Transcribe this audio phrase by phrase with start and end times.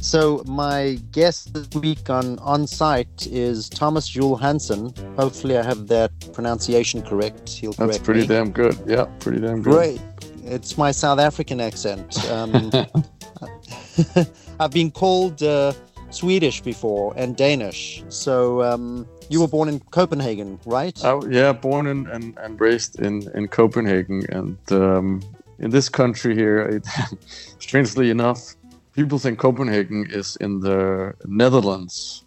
[0.00, 4.94] So my guest this week on on site is Thomas Juul-Hansen.
[5.16, 7.50] Hopefully, I have that pronunciation correct.
[7.50, 8.26] He'll correct That's pretty me.
[8.26, 8.78] damn good.
[8.86, 9.72] Yeah, pretty damn good.
[9.72, 10.00] Great.
[10.44, 12.18] It's my South African accent.
[12.30, 12.70] Um,
[14.60, 15.74] I've been called uh,
[16.10, 18.02] Swedish before and Danish.
[18.08, 20.98] So um, you were born in Copenhagen, right?
[21.04, 24.24] I, yeah, born in, and, and raised in, in Copenhagen.
[24.30, 25.22] And um,
[25.58, 26.86] in this country here, it,
[27.58, 28.56] strangely enough,
[29.00, 32.24] people think Copenhagen is in the Netherlands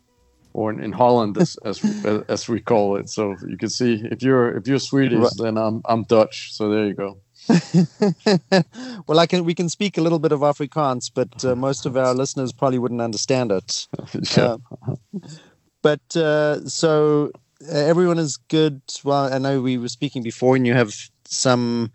[0.54, 1.77] or in, in Holland, as, as,
[2.27, 3.09] as we call it.
[3.09, 5.38] So you can see if you're if you're Swedish, Right.
[5.38, 6.54] then I'm I'm Dutch.
[6.54, 7.17] So there you go.
[9.08, 11.95] well, I can we can speak a little bit of Afrikaans, but uh, most of
[11.95, 13.88] our listeners probably wouldn't understand it.
[14.38, 14.58] yeah.
[14.81, 14.98] Uh,
[15.81, 17.31] but uh, so
[17.70, 18.81] uh, everyone is good.
[19.03, 20.94] Well, I know we were speaking before, and you have
[21.26, 21.92] some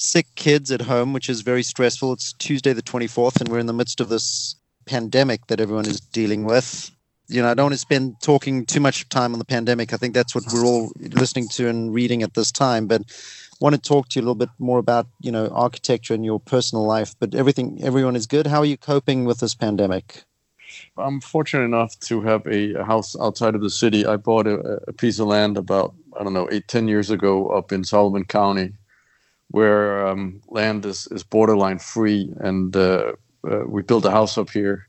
[0.00, 2.14] sick kids at home, which is very stressful.
[2.14, 4.56] It's Tuesday the twenty fourth, and we're in the midst of this
[4.86, 6.90] pandemic that everyone is dealing with.
[7.28, 9.92] You know, I don't want to spend talking too much time on the pandemic.
[9.92, 12.88] I think that's what we're all listening to and reading at this time.
[12.88, 13.02] But
[13.60, 16.40] want to talk to you a little bit more about you know architecture and your
[16.40, 17.14] personal life.
[17.20, 18.46] But everything, everyone is good.
[18.46, 20.24] How are you coping with this pandemic?
[20.96, 24.06] I'm fortunate enough to have a, a house outside of the city.
[24.06, 27.48] I bought a, a piece of land about I don't know eight ten years ago
[27.48, 28.72] up in Sullivan County,
[29.50, 33.12] where um, land is, is borderline free, and uh,
[33.48, 34.86] uh, we built a house up here.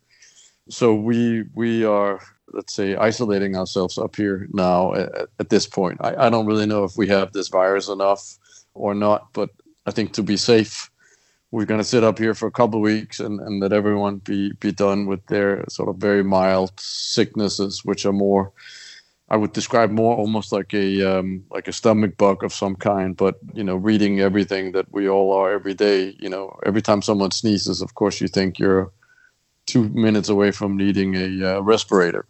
[0.70, 2.20] So we we are
[2.54, 5.98] let's say isolating ourselves up here now at, at this point.
[6.02, 8.38] I, I don't really know if we have this virus enough
[8.74, 9.50] or not, but
[9.86, 10.90] I think to be safe,
[11.52, 14.18] we're going to sit up here for a couple of weeks and, and let everyone
[14.18, 18.54] be be done with their sort of very mild sicknesses, which are more,
[19.32, 23.16] I would describe more almost like a um, like a stomach bug of some kind.
[23.16, 27.02] But you know, reading everything that we all are every day, you know, every time
[27.02, 28.92] someone sneezes, of course, you think you're
[29.68, 32.28] two minutes away from needing a uh, respirator.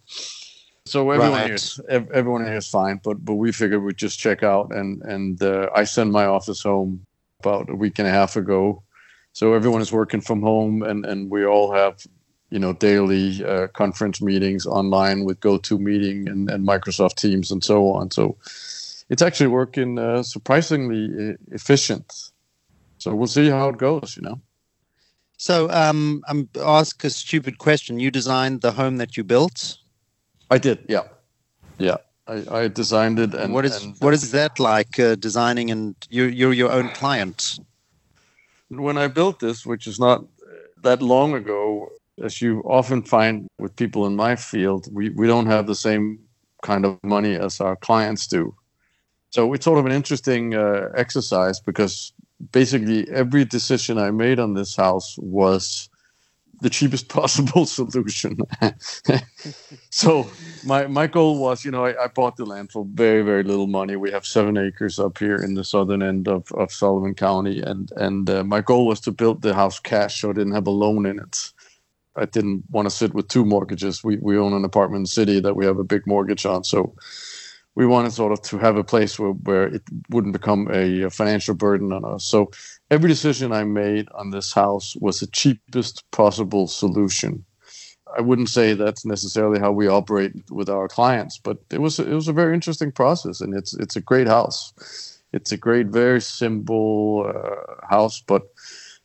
[0.86, 1.46] So everyone Right.
[1.46, 4.72] here is ev- everyone here is fine, but but we figured we'd just check out,
[4.72, 7.04] and and uh, I sent my office home
[7.40, 8.82] about a week and a half ago.
[9.32, 11.96] So everyone is working from home, and and we all have
[12.52, 17.88] you know daily uh, conference meetings online with GoToMeeting and and Microsoft Teams and so
[17.92, 18.10] on.
[18.10, 18.36] So
[19.08, 22.30] it's actually working uh, surprisingly efficient.
[22.98, 24.16] So we'll see how it goes.
[24.16, 24.40] You know.
[25.38, 27.98] So, um, I'm ask a stupid question.
[27.98, 29.78] You designed the home that you built.
[30.50, 31.04] I did, yeah,
[31.78, 31.96] yeah.
[32.28, 35.00] I, I designed it, and what is and what is that like?
[35.00, 37.58] Uh, designing and you're you're your own client.
[38.68, 40.24] when I built this, which is not
[40.82, 41.90] that long ago,
[42.22, 46.18] as you often find with people in my field, we, we don't have the same
[46.62, 48.54] kind of money as our clients do.
[49.30, 52.12] So it's sort of an interesting uh, exercise because
[52.52, 55.88] basically every decision I made on this house was
[56.60, 58.38] the cheapest possible solution.
[59.90, 60.28] so
[60.64, 63.66] my my goal was, you know, I, I bought the land for very very little
[63.66, 63.96] money.
[63.96, 67.90] We have seven acres up here in the southern end of, of Sullivan County, and
[67.96, 70.70] and uh, my goal was to build the house cash, so I didn't have a
[70.70, 71.51] loan in it.
[72.16, 74.04] I didn't want to sit with two mortgages.
[74.04, 76.64] We we own an apartment in the city that we have a big mortgage on,
[76.64, 76.94] so
[77.74, 81.54] we wanted sort of to have a place where, where it wouldn't become a, financial
[81.54, 82.24] burden on us.
[82.24, 82.50] So
[82.90, 87.44] every decision I made on this house was the cheapest possible solution.
[88.16, 92.12] I wouldn't say that's necessarily how we operate with our clients, but it was it
[92.12, 94.74] was a very interesting process, and it's it's a great house.
[95.32, 98.42] It's a great, very simple uh, house, but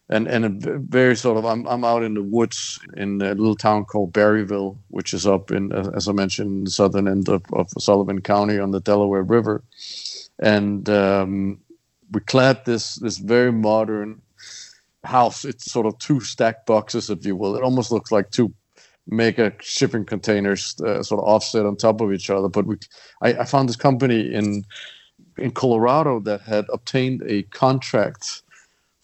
[0.09, 3.85] and and very sort of I'm I'm out in the woods in a little town
[3.85, 7.69] called Barryville, which is up in uh, as I mentioned the southern end of, of
[7.77, 9.63] Sullivan County on the Delaware River,
[10.39, 11.59] and um,
[12.11, 14.21] we clad this this very modern
[15.03, 15.45] house.
[15.45, 17.55] It's sort of two stacked boxes, if you will.
[17.55, 18.53] It almost looks like two
[19.09, 22.49] mega shipping containers uh, sort of offset on top of each other.
[22.49, 22.77] But we,
[23.21, 24.63] I, I found this company in
[25.37, 28.41] in Colorado that had obtained a contract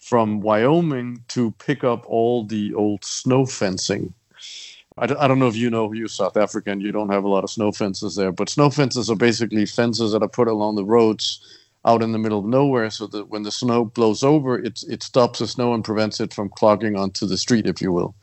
[0.04, 4.12] from Wyoming to pick up all the old snow fencing.
[4.98, 7.50] I don't, know if you know, you're South African, you don't have a lot of
[7.50, 11.40] snow fences there, but snow fences are basically fences that are put along the roads
[11.86, 15.02] out in the middle of nowhere so that when the snow blows over, it, it
[15.02, 18.14] stops the snow and prevents it from clogging onto the street, if you will.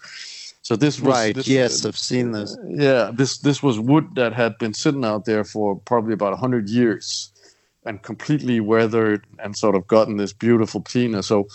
[0.62, 1.36] So this was Right.
[1.36, 2.56] this- yes, I've seen this.
[2.68, 6.70] yeah, this this was wood that had been sitting out there for probably about hundred
[6.70, 7.32] years,
[7.86, 11.24] and completely weathered and sort of gotten this beautiful patina.
[11.24, 11.48] So,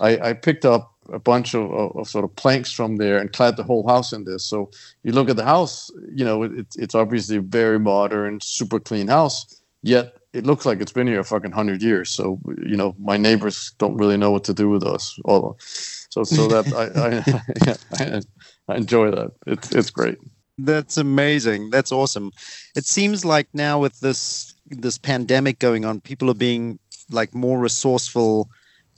[0.00, 3.32] I, I picked up a bunch of, of, of sort of planks from there and
[3.32, 4.44] clad the whole house in this.
[4.44, 4.70] So
[5.02, 9.08] you look at the house, you know, it, it's obviously a very modern, super clean
[9.08, 9.60] house.
[9.82, 12.10] Yet it looks like it's been here a fucking hundred years.
[12.10, 15.18] So you know, my neighbors don't really know what to do with us.
[15.24, 19.32] All So so that I, I, I enjoy that.
[19.46, 20.18] It's it's great.
[20.56, 21.70] That's amazing.
[21.70, 22.30] That's awesome.
[22.76, 26.78] It seems like now with this this pandemic going on, people are being
[27.10, 28.48] like more resourceful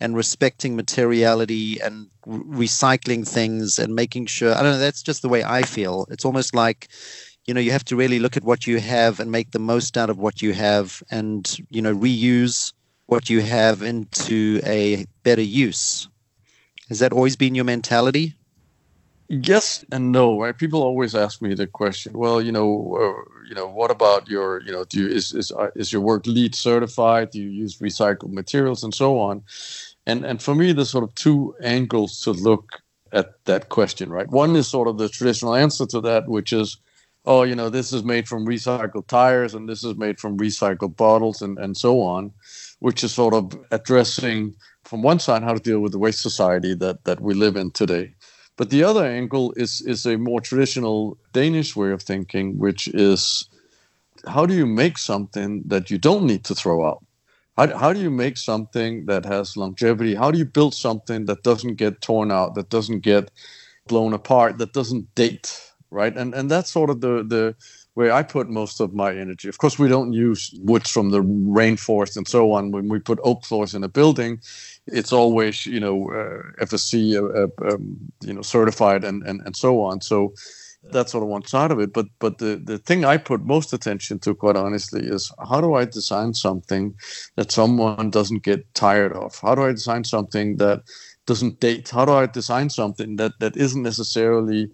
[0.00, 5.22] and respecting materiality and re- recycling things and making sure I don't know that's just
[5.22, 6.06] the way I feel.
[6.10, 6.88] It's almost like
[7.46, 9.96] you know you have to really look at what you have and make the most
[9.96, 12.72] out of what you have and you know reuse
[13.06, 16.08] what you have into a better use.
[16.88, 18.34] Has that always been your mentality?
[19.28, 20.40] Yes and no.
[20.40, 20.56] Right?
[20.56, 22.12] People always ask me the question.
[22.14, 25.52] Well, you know, uh, you know, what about your, you know, do you, is is
[25.52, 27.30] uh, is your work LEED certified?
[27.30, 29.44] Do you use recycled materials and so on?
[30.06, 34.10] And and for me, there's sort of two angles to look at that question.
[34.10, 34.28] Right.
[34.28, 36.78] One is sort of the traditional answer to that, which is,
[37.26, 40.96] oh, you know, this is made from recycled tires and this is made from recycled
[40.96, 42.32] bottles and and so on,
[42.80, 44.52] which is sort of addressing
[44.82, 47.70] from one side how to deal with the waste society that that we live in
[47.70, 48.14] today
[48.56, 53.48] but the other angle is is a more traditional Danish way of thinking, which is
[54.26, 57.04] how do you make something that you don't need to throw out?
[57.56, 60.14] How, how do you make something that has longevity?
[60.14, 63.30] How do you build something that doesn't get torn out, that doesn't get
[63.86, 65.60] blown apart, that doesn't date,
[65.90, 66.16] right?
[66.16, 67.54] And and that's sort of the the
[67.94, 69.48] where I put most of my energy.
[69.48, 72.72] Of course, we don't use woods from the rainforest and so on.
[72.72, 74.40] When we put oak floors in a building,
[74.86, 79.56] it's always you know uh, FSC uh, uh, um, you know certified and, and and
[79.56, 80.00] so on.
[80.00, 80.34] So
[80.92, 81.92] that's sort of one side of it.
[81.92, 85.74] But but the the thing I put most attention to, quite honestly, is how do
[85.74, 86.94] I design something
[87.36, 89.38] that someone doesn't get tired of?
[89.40, 90.82] How do I design something that
[91.26, 91.88] doesn't date?
[91.90, 94.68] How do I design something that that isn't necessarily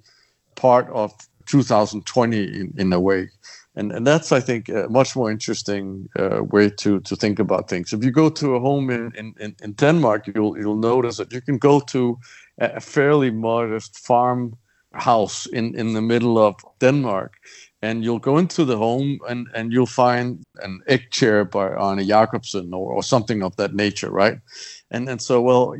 [0.56, 1.12] part of
[1.50, 3.28] 2020 in, in a way?
[3.76, 7.68] and and that's I think a much more interesting uh, way to to think about
[7.68, 7.92] things.
[7.92, 11.40] If you go to a home in, in, in Denmark, you'll you'll notice that you
[11.40, 12.18] can go to
[12.58, 14.56] a fairly modest farm
[14.92, 17.32] house in in the middle of Denmark,
[17.80, 22.06] and you'll go into the home and and you'll find an egg chair by Arne
[22.06, 24.38] Jacobsen or, or something of that nature, right?
[24.90, 25.76] And and so well,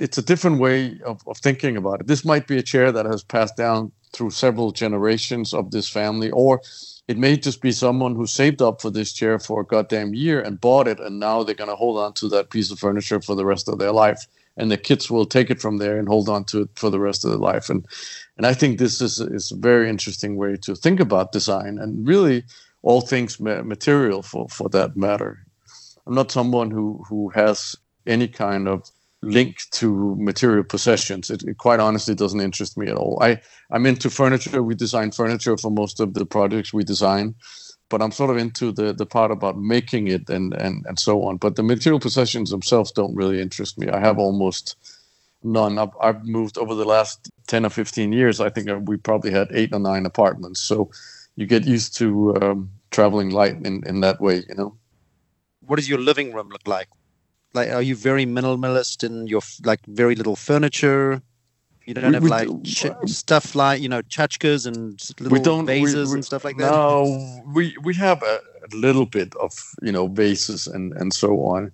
[0.00, 2.06] it's a different way of, of thinking about it.
[2.06, 6.30] This might be a chair that has passed down through several generations of this family,
[6.30, 6.60] or
[7.08, 10.40] it may just be someone who saved up for this chair for a goddamn year
[10.40, 13.20] and bought it, and now they're going to hold on to that piece of furniture
[13.20, 14.26] for the rest of their life.
[14.56, 16.98] And the kids will take it from there and hold on to it for the
[16.98, 17.70] rest of their life.
[17.70, 17.86] And
[18.36, 22.06] and I think this is is a very interesting way to think about design and
[22.06, 22.44] really
[22.82, 25.46] all things material for for that matter.
[26.06, 27.76] I'm not someone who who has
[28.06, 28.90] any kind of
[29.22, 31.30] link to material possessions.
[31.30, 33.18] It, it, quite honestly doesn't interest me at all.
[33.20, 34.62] I, I'm into furniture.
[34.62, 37.34] We design furniture for most of the projects we design,
[37.88, 41.24] but I'm sort of into the, the part about making it and, and, and so
[41.24, 41.36] on.
[41.36, 43.88] But the material possessions themselves don't really interest me.
[43.88, 44.76] I have almost
[45.42, 45.78] none.
[45.78, 48.40] I've, I've moved over the last 10 or 15 years.
[48.40, 50.60] I think we probably had eight or nine apartments.
[50.60, 50.90] So
[51.34, 54.76] you get used to um, traveling light in, in that way, you know.
[55.66, 56.88] What does your living room look like?
[57.54, 61.22] Like are you very minimalist in your like very little furniture?
[61.86, 66.12] You don't we, have we like ch- stuff like you know chachkas and little vases
[66.12, 66.70] and stuff like that?
[66.70, 68.40] no we we have a,
[68.70, 69.52] a, little bit of
[69.82, 71.72] you know vases and and so on.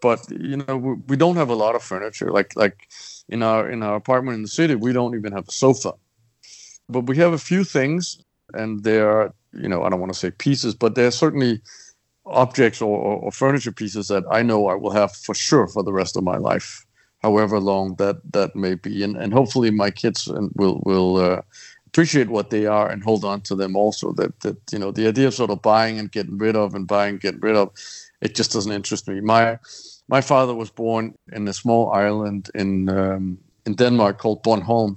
[0.00, 2.30] But you know we, we don't have a lot of furniture.
[2.30, 2.88] Like like
[3.28, 5.92] in our in our apartment in the city we don't even have a sofa.
[6.88, 8.18] But we have a few things
[8.52, 11.60] and they are you know i don't want to say pieces but they're certainly
[12.26, 15.92] objects or, or, furniture pieces that I know I will have for sure for the
[15.92, 16.84] rest of my life,
[17.22, 21.42] however long that that may be, and and hopefully my kids will will uh,
[21.86, 24.12] appreciate what they are and hold on to them also.
[24.12, 26.86] That that you know the idea of sort of buying and getting rid of and
[26.86, 27.70] buying and getting rid of,
[28.20, 29.20] it just doesn't interest me.
[29.20, 29.58] My
[30.08, 34.96] my father was born in a small island in um, in Denmark called Bornholm,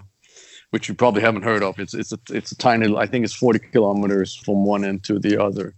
[0.71, 1.77] which you probably haven't heard of.
[1.79, 2.95] It's it's a it's a tiny.
[2.95, 5.75] I think it's 40 kilometers from one end to the other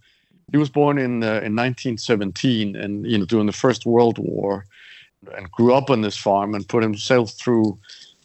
[0.52, 4.66] he was born in uh, in 1917, and you know during the First World War,
[5.36, 7.78] and grew up on this farm and put himself through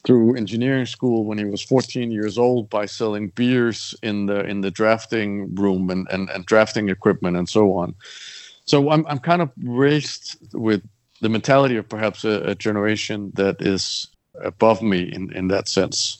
[0.04, 4.60] through engineering school when he was 14 years old by selling beers in the in
[4.60, 7.94] the drafting room and, and, and drafting equipment and so on.
[8.66, 10.82] So I'm I'm kind of raised with
[11.20, 14.08] the mentality of perhaps a, a generation that is
[14.42, 16.18] above me in, in that sense.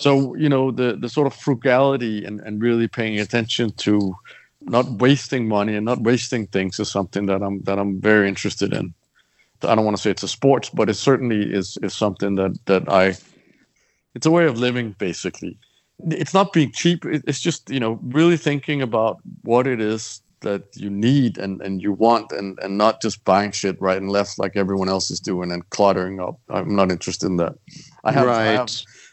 [0.00, 4.16] So you know the the sort of frugality and, and really paying attention to
[4.66, 8.72] not wasting money and not wasting things is something that I'm that I'm very interested
[8.72, 8.94] in.
[9.62, 12.58] I don't want to say it's a sport, but it certainly is is something that
[12.66, 13.16] that I.
[14.14, 15.58] It's a way of living, basically.
[16.10, 17.04] It's not being cheap.
[17.04, 21.82] It's just you know really thinking about what it is that you need and, and
[21.82, 25.18] you want and, and not just buying shit right and left like everyone else is
[25.18, 26.38] doing and cluttering up.
[26.50, 27.54] I'm not interested in that.
[28.04, 28.48] I have, right.
[28.48, 28.70] I have,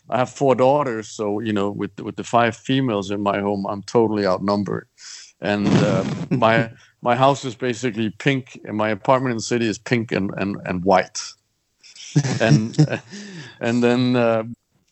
[0.09, 3.65] I have four daughters, so you know, with with the five females in my home,
[3.65, 4.87] I'm totally outnumbered.
[5.41, 6.71] And uh, my
[7.01, 10.57] my house is basically pink, and my apartment in the city is pink and and,
[10.65, 11.19] and white.
[12.39, 12.77] and
[13.59, 14.43] and then uh,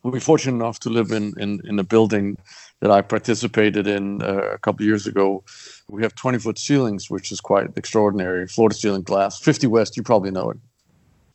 [0.03, 2.37] we're fortunate enough to live in in in a building
[2.81, 5.43] that I participated in uh, a couple years ago.
[5.89, 8.47] We have 20 foot ceilings, which is quite extraordinary.
[8.47, 9.39] Floor to ceiling glass.
[9.39, 10.57] 50 West, you probably know it.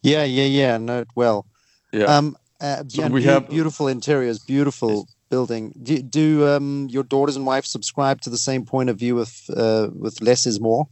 [0.03, 0.79] Yeah, yeah, yeah.
[0.79, 1.45] Know it well.
[1.93, 2.05] Yeah.
[2.05, 5.73] Um, uh, so we be- have beautiful interiors, beautiful building.
[5.83, 9.35] Do, do um, your daughters and wife subscribe to the same point of view with
[9.57, 10.83] uh, with less is more?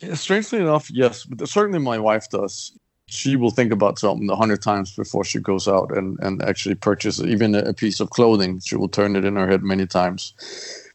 [0.00, 1.24] Yeah, strangely enough, yes.
[1.24, 2.72] But certainly, my wife does
[3.08, 6.74] she will think about something a hundred times before she goes out and, and actually
[6.74, 8.60] purchase even a, piece of clothing.
[8.60, 10.34] She will turn it in her head many times.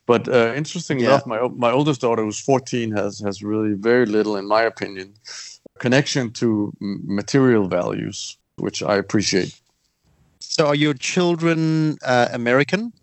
[0.06, 1.08] But uh, interesting yeah.
[1.08, 5.14] enough, my my oldest daughter, who's 14, has has really very little, in my opinion,
[5.80, 9.54] connection to material values, which I appreciate.
[10.50, 12.94] So, are your children uh, American?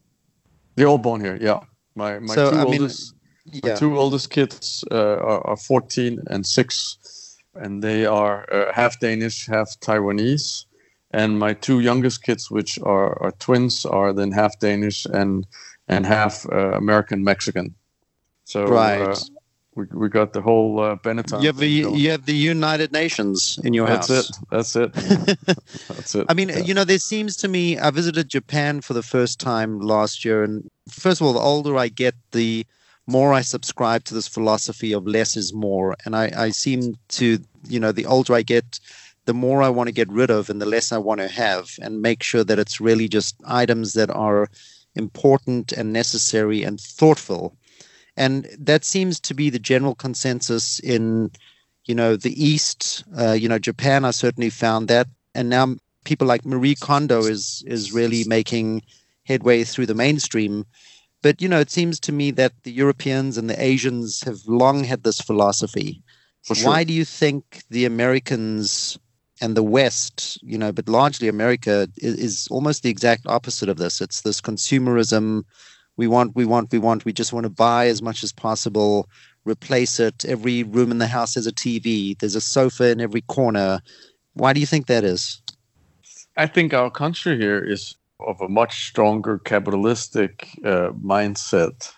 [0.77, 1.37] They're all born here.
[1.41, 1.61] Yeah,
[1.95, 3.15] my my so, two I oldest
[3.47, 3.73] mean, yeah.
[3.73, 6.99] my two oldest kids uh, are, are 14 and six
[7.55, 10.65] and they are uh, half Danish, half Taiwanese.
[11.13, 15.47] And my two youngest kids, which are, are twins, are then half Danish and
[15.89, 17.75] and half uh, American Mexican.
[18.45, 19.31] So uh, right.
[19.77, 21.41] We, we got the whole uh, Benetton.
[21.43, 24.39] You have the you have the United Nations in your That's house.
[24.51, 24.93] That's it.
[24.93, 25.39] That's it.
[25.89, 26.27] That's it.
[26.29, 26.59] I mean, yeah.
[26.59, 27.79] you know, there seems to me.
[27.79, 31.77] I visited Japan for the first time last year, and first of all, the older
[31.77, 32.67] I get, the
[33.07, 35.97] more I subscribe to this philosophy of less is more.
[36.05, 38.79] And I, I seem to, you know, the older I get,
[39.25, 41.71] the more I want to get rid of and the less I want to have,
[41.83, 44.49] and make sure that it's really just items that are
[44.95, 47.57] important and necessary and thoughtful.
[48.21, 51.31] And that seems to be the general consensus in,
[51.87, 53.05] you know, the East.
[53.19, 54.05] Uh, you know, Japan.
[54.05, 58.83] I certainly found that, and now people like Marie Kondo is is really making
[59.25, 60.65] headway through the mainstream
[61.23, 64.85] but you know, it seems to me that the Europeans and the Asians have long
[64.85, 66.03] had this philosophy.
[66.43, 66.67] Sure.
[66.67, 68.99] Why do you think the Americans
[69.43, 73.79] and the West, you know, but largely America is, is, almost the exact opposite of
[73.79, 74.01] this.
[74.01, 75.45] It's this consumerism.
[76.01, 77.05] We want, we want, we want.
[77.05, 79.07] We just want to buy as much as possible,
[79.45, 80.25] replace it.
[80.25, 82.19] Every room in the house has a TV.
[82.19, 83.83] There's a sofa in every corner.
[84.33, 85.43] Why do you think that is?
[86.39, 91.93] I think our country here is of a much stronger capitalistic uh, mindset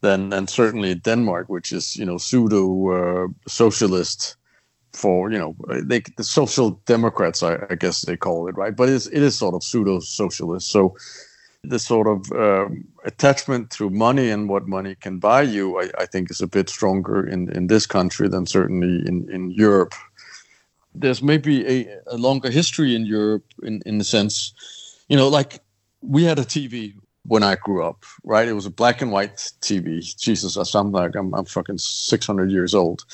[0.00, 4.36] than than certainly Denmark, which is you know pseudo uh, socialist
[4.94, 8.88] for you know they the social democrats I, I, guess they call it right, but
[8.88, 10.70] it is it is sort of pseudo socialist.
[10.72, 10.96] So
[11.68, 16.06] the sort of um, attachment to money and what money can buy you, I, I
[16.06, 19.94] think, is a bit stronger in in this country than certainly in in Europe.
[20.94, 24.54] There's maybe a, a longer history in Europe in in the sense
[25.08, 25.60] you know, like
[26.00, 26.94] we had a TV
[27.26, 28.46] when I grew up, right?
[28.46, 30.00] It was a black and white TV.
[30.18, 33.04] Jesus, I sound like I'm, I'm fucking 600 years old.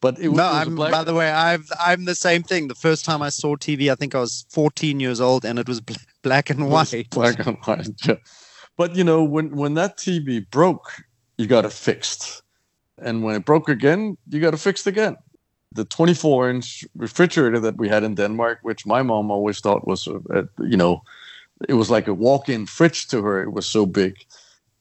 [0.00, 0.92] But it no, it was I'm, black...
[0.92, 2.68] by the way, I've, I'm the same thing.
[2.68, 5.68] The first time I saw TV, I think I was 14 years old and it
[5.68, 5.80] was
[6.22, 7.08] black and white.
[7.10, 8.16] Black and white, yeah.
[8.76, 10.92] But, you know, when, when that TV broke,
[11.38, 12.42] you got it fixed.
[12.98, 15.16] And when it broke again, you got it fixed again.
[15.72, 20.08] The 24 inch refrigerator that we had in Denmark, which my mom always thought was,
[20.08, 21.02] uh, you know,
[21.68, 23.42] it was like a walk-in fridge to her.
[23.42, 24.16] It was so big.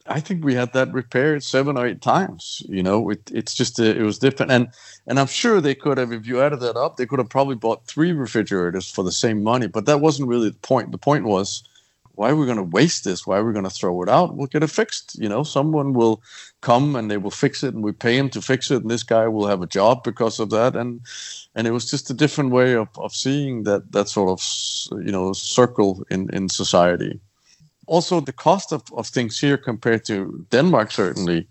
[0.08, 2.62] I think we had that repaired seven or eight times.
[2.70, 4.68] You know, it, it's just a, it was different, and
[5.08, 7.56] and I'm sure they could have, if you added that up, they could have probably
[7.56, 9.68] bought three refrigerators for the same money.
[9.68, 10.92] But that wasn't really the point.
[10.92, 11.64] The point was
[12.16, 13.28] why are we going to waste this?
[13.28, 14.36] Why are we going to throw it out?
[14.36, 15.18] We'll get it fixed.
[15.20, 16.22] You know, someone will
[16.62, 19.04] come and they will fix it, and we pay him to fix it, and this
[19.04, 20.76] guy will have a job because of that.
[20.76, 21.02] And
[21.56, 25.12] and it was just a different way of, of seeing that that sort of you
[25.12, 27.20] know circle in in society.
[27.88, 31.48] Also, the cost of, of things here compared to Denmark certainly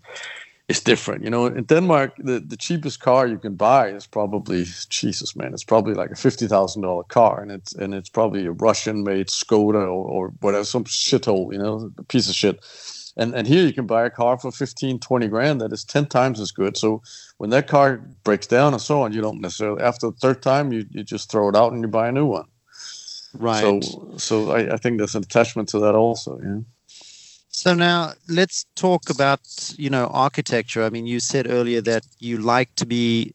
[0.67, 1.23] is different.
[1.23, 5.53] You know, in Denmark, the, the cheapest car you can buy is probably Jesus, man.
[5.53, 9.03] It's probably like a fifty thousand dollar car, and it's and it's probably a Russian
[9.03, 12.59] made Skoda or, or whatever, some shithole, you know, piece of shit.
[13.17, 16.07] And and here you can buy a car for 15, 20 grand that is ten
[16.07, 16.77] times as good.
[16.77, 17.01] So
[17.37, 20.73] when that car breaks down and so on, you don't necessarily after the third time
[20.73, 22.45] you, you just throw it out and you buy a new one.
[23.39, 23.83] Right.
[23.83, 26.39] So so I, I think there's an attachment to that also.
[26.41, 26.59] Yeah.
[27.49, 29.39] So now let's talk about
[29.77, 30.83] you know architecture.
[30.83, 33.33] I mean, you said earlier that you like to be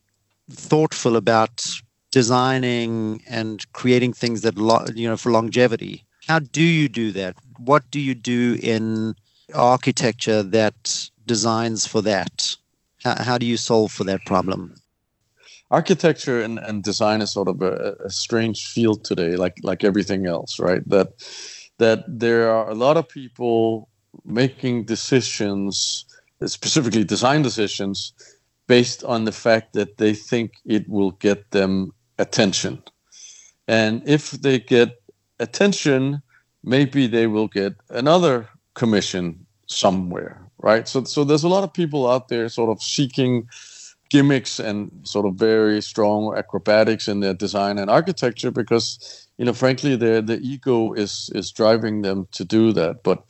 [0.51, 1.65] thoughtful about
[2.11, 6.05] designing and creating things that lo- you know for longevity.
[6.27, 7.37] How do you do that?
[7.59, 9.15] What do you do in
[9.55, 12.57] architecture that designs for that?
[13.03, 14.75] How, how do you solve for that problem?
[15.71, 20.27] Architecture and, and design is sort of a, a strange field today, like like everything
[20.27, 20.83] else, right?
[20.89, 21.09] That
[21.79, 23.89] that there are a lot of people
[24.25, 26.05] making decisions,
[26.45, 28.13] specifically design decisions,
[28.67, 32.83] based on the fact that they think it will get them attention.
[33.69, 35.01] And if they get
[35.39, 36.23] attention,
[36.63, 40.87] maybe they will get another commission somewhere, right?
[40.89, 43.49] So, so there's a lot of people out there sort of seeking
[44.11, 49.55] gimmicks and sort of very strong acrobatics in their design and architecture because, you know,
[49.55, 53.03] frankly, the the ego is is driving them to do that.
[53.05, 53.25] But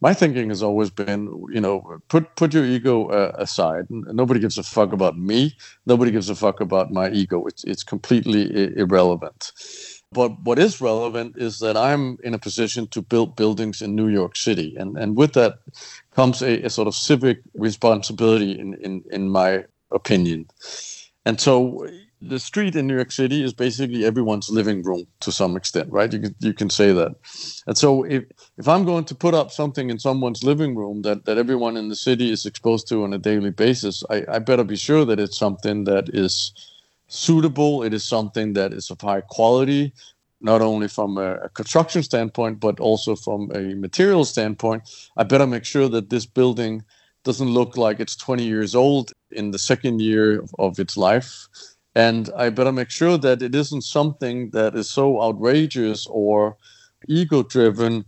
[0.00, 3.86] my thinking has always been, you know, put put your ego uh, aside.
[3.90, 5.56] Nobody gives a fuck about me.
[5.86, 7.46] Nobody gives a fuck about my ego.
[7.46, 9.52] It's it's completely I- irrelevant.
[10.12, 14.08] But what is relevant is that I'm in a position to build buildings in New
[14.08, 15.54] York City, and and with that
[16.14, 19.64] comes a, a sort of civic responsibility, in in in my
[19.94, 20.46] opinion.
[21.24, 21.86] And so
[22.20, 26.12] the street in New York City is basically everyone's living room to some extent, right?
[26.12, 27.12] You can you can say that.
[27.66, 28.24] And so if
[28.56, 31.88] if I'm going to put up something in someone's living room that that everyone in
[31.88, 35.20] the city is exposed to on a daily basis, I, I better be sure that
[35.20, 36.52] it's something that is
[37.08, 37.82] suitable.
[37.82, 39.92] It is something that is of high quality,
[40.40, 44.82] not only from a, a construction standpoint but also from a material standpoint.
[45.16, 46.84] I better make sure that this building
[47.24, 51.48] doesn't look like it's 20 years old in the second year of, its life
[51.94, 56.56] and I better make sure that it isn't something that is so outrageous or
[57.08, 58.04] ego driven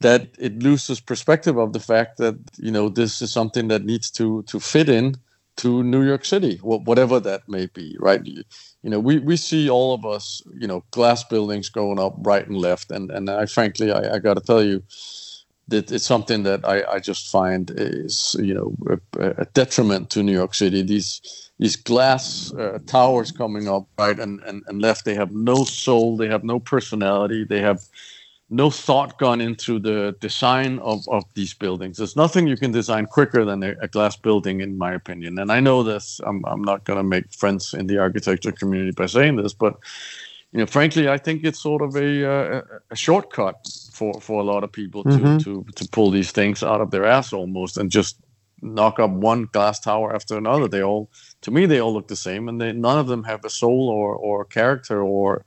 [0.00, 4.10] that it loses perspective of the fact that you know this is something that needs
[4.12, 5.16] to to fit in
[5.56, 8.24] to New York City, whatever that may be, right?
[8.24, 8.42] You,
[8.82, 12.46] you know, we, we see all of us, you know, glass buildings going up right
[12.46, 14.82] and left, and and I frankly, I, I got to tell you,
[15.68, 20.22] that it's something that I, I just find is you know a, a detriment to
[20.22, 20.82] New York City.
[20.82, 25.64] These these glass uh, towers coming up right and, and, and left they have no
[25.64, 27.80] soul they have no personality they have
[28.48, 33.06] no thought gone into the design of, of these buildings there's nothing you can design
[33.06, 36.62] quicker than a, a glass building in my opinion and i know this i'm, I'm
[36.62, 39.76] not going to make friends in the architecture community by saying this but
[40.52, 44.44] you know frankly i think it's sort of a, a, a shortcut for, for a
[44.44, 45.38] lot of people to, mm-hmm.
[45.38, 48.20] to, to pull these things out of their ass almost and just
[48.62, 50.68] knock up one glass tower after another.
[50.68, 51.10] They all,
[51.42, 53.88] to me, they all look the same, and they none of them have a soul
[53.88, 55.44] or or character or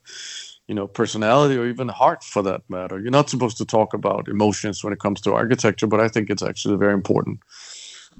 [0.68, 3.00] you know personality or even heart for that matter.
[3.00, 6.30] You're not supposed to talk about emotions when it comes to architecture, but I think
[6.30, 7.40] it's actually very important.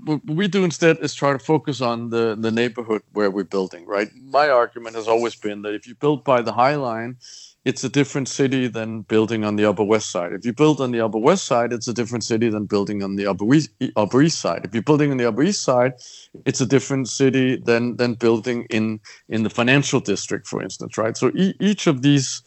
[0.06, 3.86] What we do instead is try to focus on the the neighborhood where we're building.
[3.86, 4.10] Right.
[4.16, 7.18] My argument has always been that if you build by the High Line
[7.70, 10.34] it's a different city than building on the Upper West Side.
[10.34, 13.16] If you build on the Upper West Side, it's a different city than building on
[13.16, 14.62] the Upper East, Upper East Side.
[14.66, 15.94] If you're building on the Upper East Side,
[16.48, 19.00] it's a different city than than building in
[19.36, 21.16] in the financial district, for instance, right?
[21.16, 22.42] So e- each of these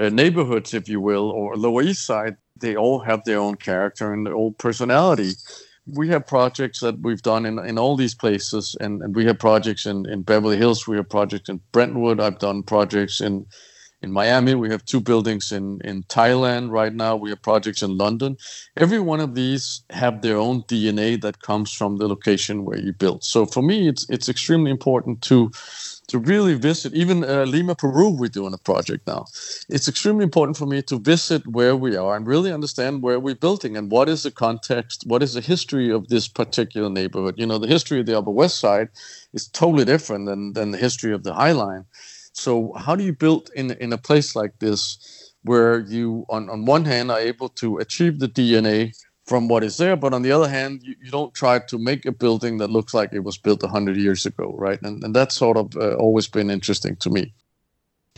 [0.00, 4.12] uh, neighborhoods, if you will, or Lower East Side, they all have their own character
[4.12, 5.32] and their own personality.
[6.00, 9.38] We have projects that we've done in, in all these places, and, and we have
[9.40, 13.46] projects in, in Beverly Hills, we have projects in Brentwood, I've done projects in
[14.02, 14.54] in Miami.
[14.54, 17.16] We have two buildings in, in Thailand right now.
[17.16, 18.36] We have projects in London.
[18.76, 22.92] Every one of these have their own DNA that comes from the location where you
[22.92, 23.24] build.
[23.24, 25.50] So for me, it's it's extremely important to
[26.08, 26.94] to really visit.
[26.94, 29.26] Even uh, Lima, Peru, we're doing a project now.
[29.68, 33.34] It's extremely important for me to visit where we are and really understand where we're
[33.34, 37.34] building and what is the context, what is the history of this particular neighborhood.
[37.36, 38.88] You know, the history of the Upper West Side
[39.34, 41.84] is totally different than than the history of the High Line.
[42.38, 44.78] So how do you build in in a place like this
[45.42, 48.92] where you on, on one hand are able to achieve the DNA
[49.26, 52.06] from what is there, but on the other hand, you, you don't try to make
[52.06, 54.80] a building that looks like it was built 100 years ago, right?
[54.82, 57.34] And, and that's sort of uh, always been interesting to me.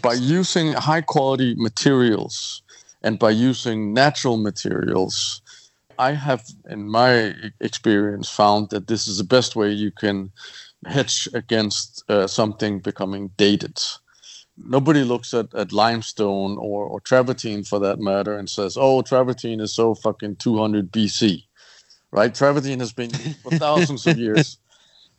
[0.02, 2.62] By using high quality materials
[3.02, 5.42] and by using natural materials,
[5.98, 10.30] I have, in my experience, found that this is the best way you can
[10.86, 13.82] hedge against uh, something becoming dated
[14.64, 19.60] nobody looks at, at limestone or, or travertine for that matter and says, oh, travertine
[19.60, 21.44] is so fucking 200 BC,
[22.10, 22.34] right?
[22.34, 24.58] Travertine has been for thousands of years.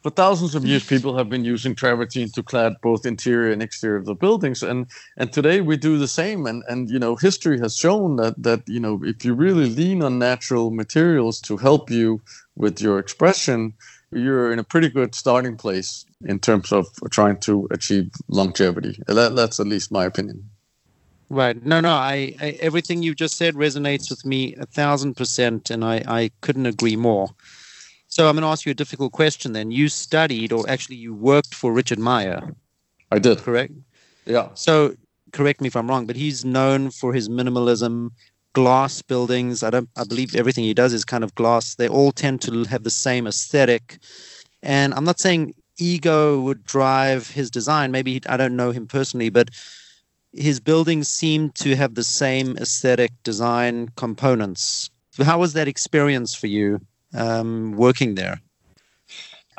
[0.04, 3.97] For thousands of years, people have been using travertine to clad both interior and exterior
[3.97, 6.47] of the buildings, and and today we do the same.
[6.47, 10.01] And and you know, history has shown that that you know, if you really lean
[10.01, 12.19] on natural materials to help you
[12.56, 13.73] with your expression,
[14.12, 19.02] you're in a pretty good starting place in terms of trying to achieve longevity.
[19.08, 20.50] That, that's at least my opinion.
[21.30, 21.65] Right.
[21.65, 21.91] No, no.
[21.91, 26.32] I, I, everything you just said resonates with me a thousand percent, and I, I
[26.41, 27.30] couldn't agree more.
[28.08, 29.71] So I'm going to ask you a difficult question then.
[29.71, 32.54] You studied, or actually, you worked for Richard Meier.
[33.10, 33.38] I did.
[33.38, 33.71] Correct?
[34.26, 34.50] Yeah.
[34.56, 34.95] So
[35.32, 38.12] correct me if I'm wrong, but he's known for his minimalism,
[38.54, 39.64] glass buildings.
[39.64, 39.90] I don't.
[39.98, 41.76] I believe everything he does is kind of glass.
[41.76, 44.00] They all tend to have the same aesthetic.
[44.64, 47.92] And I'm not saying ego would drive his design.
[47.92, 49.50] Maybe I don't know him personally, but
[50.34, 54.90] his buildings seem to have the same aesthetic design components.
[55.12, 56.80] So how was that experience for you
[57.14, 58.42] um, working there?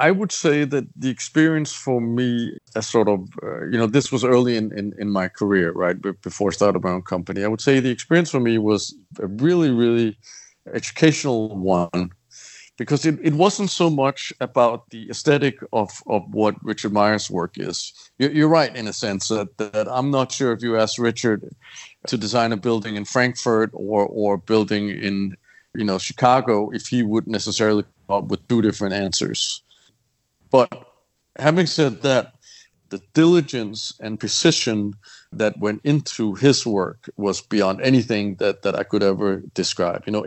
[0.03, 4.11] I would say that the experience for me, as sort of, uh, you know, this
[4.11, 7.45] was early in, in, in my career, right, before I started my own company.
[7.45, 10.19] I would say the experience for me was a really, really
[10.75, 12.11] educational one
[12.77, 17.53] because it, it wasn't so much about the aesthetic of, of what Richard Meier's work
[17.57, 17.93] is.
[18.19, 21.49] You're, you're right in a sense that, that I'm not sure if you ask Richard
[22.09, 25.37] to design a building in Frankfurt or or building in
[25.77, 29.63] you know Chicago if he would necessarily come up with two different answers.
[30.53, 30.87] But
[31.39, 32.35] having said that,
[32.91, 34.95] the diligence and precision
[35.33, 40.05] that went into his work was beyond anything that, that I could ever describe.
[40.07, 40.27] You know,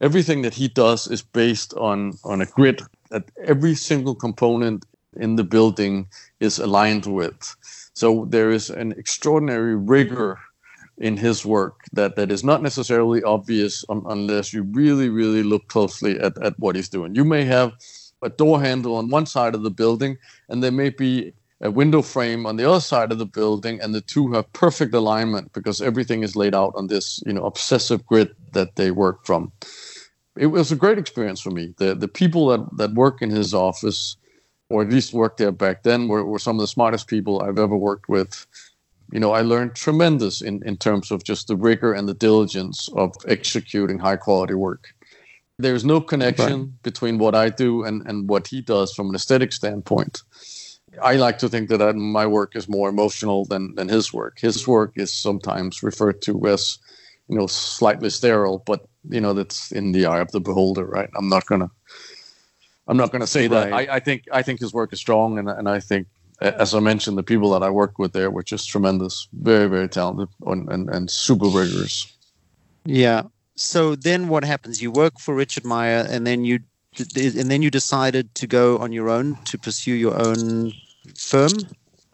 [0.00, 5.36] everything that he does is based on on a grid that every single component in
[5.36, 6.08] the building
[6.40, 7.56] is aligned with.
[7.94, 10.38] So there is an extraordinary rigor
[10.98, 15.68] in his work that, that is not necessarily obvious un- unless you really, really look
[15.68, 17.14] closely at, at what he's doing.
[17.14, 17.72] You may have
[18.22, 22.02] a door handle on one side of the building, and there may be a window
[22.02, 25.80] frame on the other side of the building, and the two have perfect alignment because
[25.80, 29.52] everything is laid out on this, you know, obsessive grid that they work from.
[30.36, 31.74] It was a great experience for me.
[31.78, 34.16] The the people that, that work in his office,
[34.68, 37.58] or at least worked there back then, were, were some of the smartest people I've
[37.58, 38.46] ever worked with.
[39.12, 42.88] You know, I learned tremendous in, in terms of just the rigor and the diligence
[42.94, 44.95] of executing high quality work
[45.58, 46.82] there's no connection right.
[46.82, 50.22] between what I do and, and what he does from an aesthetic standpoint.
[51.02, 54.38] I like to think that I, my work is more emotional than, than his work.
[54.38, 56.78] His work is sometimes referred to as,
[57.28, 61.08] you know, slightly sterile, but you know that's in the eye of the beholder, right?
[61.16, 61.70] I'm not gonna,
[62.88, 63.70] I'm not gonna say right.
[63.70, 63.72] that.
[63.72, 66.06] I, I think I think his work is strong, and and I think,
[66.40, 69.88] as I mentioned, the people that I worked with there were just tremendous, very very
[69.88, 72.12] talented, and and, and super rigorous.
[72.84, 73.22] Yeah,
[73.56, 74.82] so then what happens?
[74.82, 76.60] You work for Richard Meier, and then you
[76.98, 80.72] and then you decided to go on your own to pursue your own
[81.18, 81.52] firm.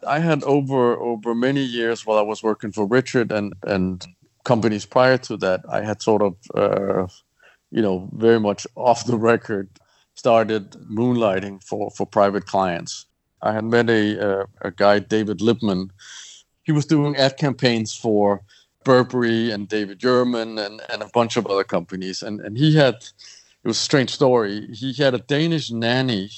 [0.07, 4.07] I had over over many years while I was working for Richard and and
[4.45, 7.07] companies prior to that, I had sort of uh,
[7.71, 9.69] you know very much off the record
[10.15, 13.07] started moonlighting for for private clients.
[13.43, 15.91] I had met a uh, a guy David Lipman.
[16.65, 18.43] He was doing ad campaigns for
[18.85, 22.23] Burberry and David Yurman and, and a bunch of other companies.
[22.23, 24.69] And, and he had, it was a strange story.
[24.73, 26.31] He had a Danish nanny.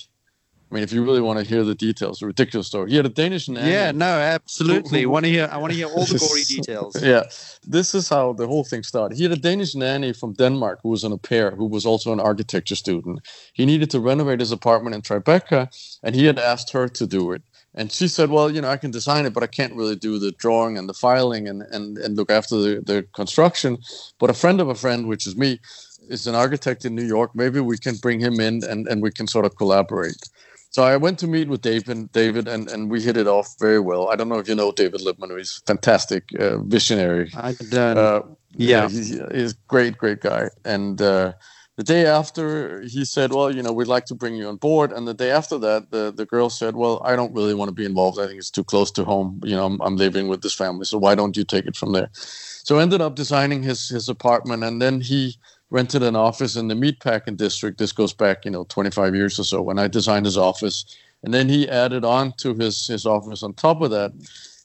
[0.70, 2.90] I mean, if you really want to hear the details, a ridiculous story.
[2.90, 3.70] He had a Danish nanny.
[3.70, 5.02] Yeah, no, absolutely.
[5.02, 5.48] Who, who, want to hear?
[5.52, 7.00] I want to hear all the gory details.
[7.00, 7.24] Yeah,
[7.64, 9.16] this is how the whole thing started.
[9.16, 12.12] He had a Danish nanny from Denmark who was an au pair, who was also
[12.12, 13.20] an architecture student.
[13.52, 15.68] He needed to renovate his apartment in Tribeca,
[16.02, 17.42] and he had asked her to do it
[17.74, 20.18] and she said, "Well, you know, I can design it, but I can't really do
[20.18, 23.78] the drawing and the filing and and, and look after the, the construction.
[24.18, 25.60] But a friend of a friend, which is me,
[26.08, 27.30] is an architect in New York.
[27.34, 30.28] Maybe we can bring him in and and we can sort of collaborate."
[30.74, 33.78] So I went to meet with David, David, and, and we hit it off very
[33.78, 34.10] well.
[34.10, 35.38] I don't know if you know David Lipman.
[35.38, 37.30] He's fantastic, uh, visionary.
[37.36, 37.96] I don't.
[37.96, 38.22] Uh,
[38.56, 39.12] yeah, he's,
[39.52, 40.48] a great, great guy.
[40.64, 41.34] And uh,
[41.76, 44.92] the day after he said well you know we'd like to bring you on board.
[44.92, 47.74] And the day after that the, the girl said well i don't really want to
[47.74, 48.18] be involved.
[48.20, 49.40] I think it's too close to home.
[49.44, 51.92] You know i'm, I'm living with this family so why don't you take it from
[51.92, 52.08] there?
[52.12, 55.36] So ended up designing his his apartment and then he
[55.70, 57.78] rented an office in the meatpacking district.
[57.78, 60.84] This goes back you know 25 years or so when i designed his office.
[61.22, 64.12] And then he added on to his his office on top of that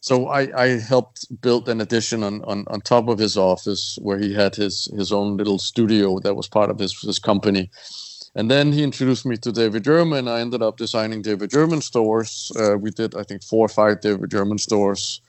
[0.01, 4.17] so I, I helped build an addition on, on, on top of his office where
[4.17, 7.69] he had his, his own little studio that was part of his, his company.
[8.35, 10.29] And then he introduced me to David Yurman.
[10.29, 12.51] I ended up designing David Yurman stores.
[12.57, 15.21] Uh, we did, I think, four or five David Yurman stores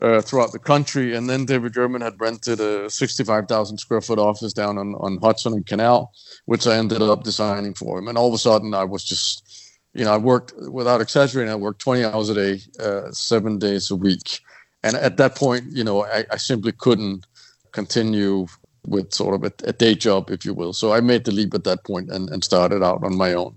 [0.00, 1.14] uh, throughout the country.
[1.14, 5.52] And then David Yurman had rented a 65,000 square foot office down on, on Hudson
[5.52, 6.12] and Canal,
[6.46, 8.08] which I ended up designing for him.
[8.08, 9.55] And all of a sudden, I was just
[9.96, 11.50] you know, I worked without exaggerating.
[11.50, 14.40] I worked 20 hours a day, uh, seven days a week.
[14.82, 17.26] And at that point, you know, I, I simply couldn't
[17.72, 18.46] continue
[18.86, 20.72] with sort of a, a, day job, if you will.
[20.72, 23.56] So I made the leap at that point and, and started out on my own.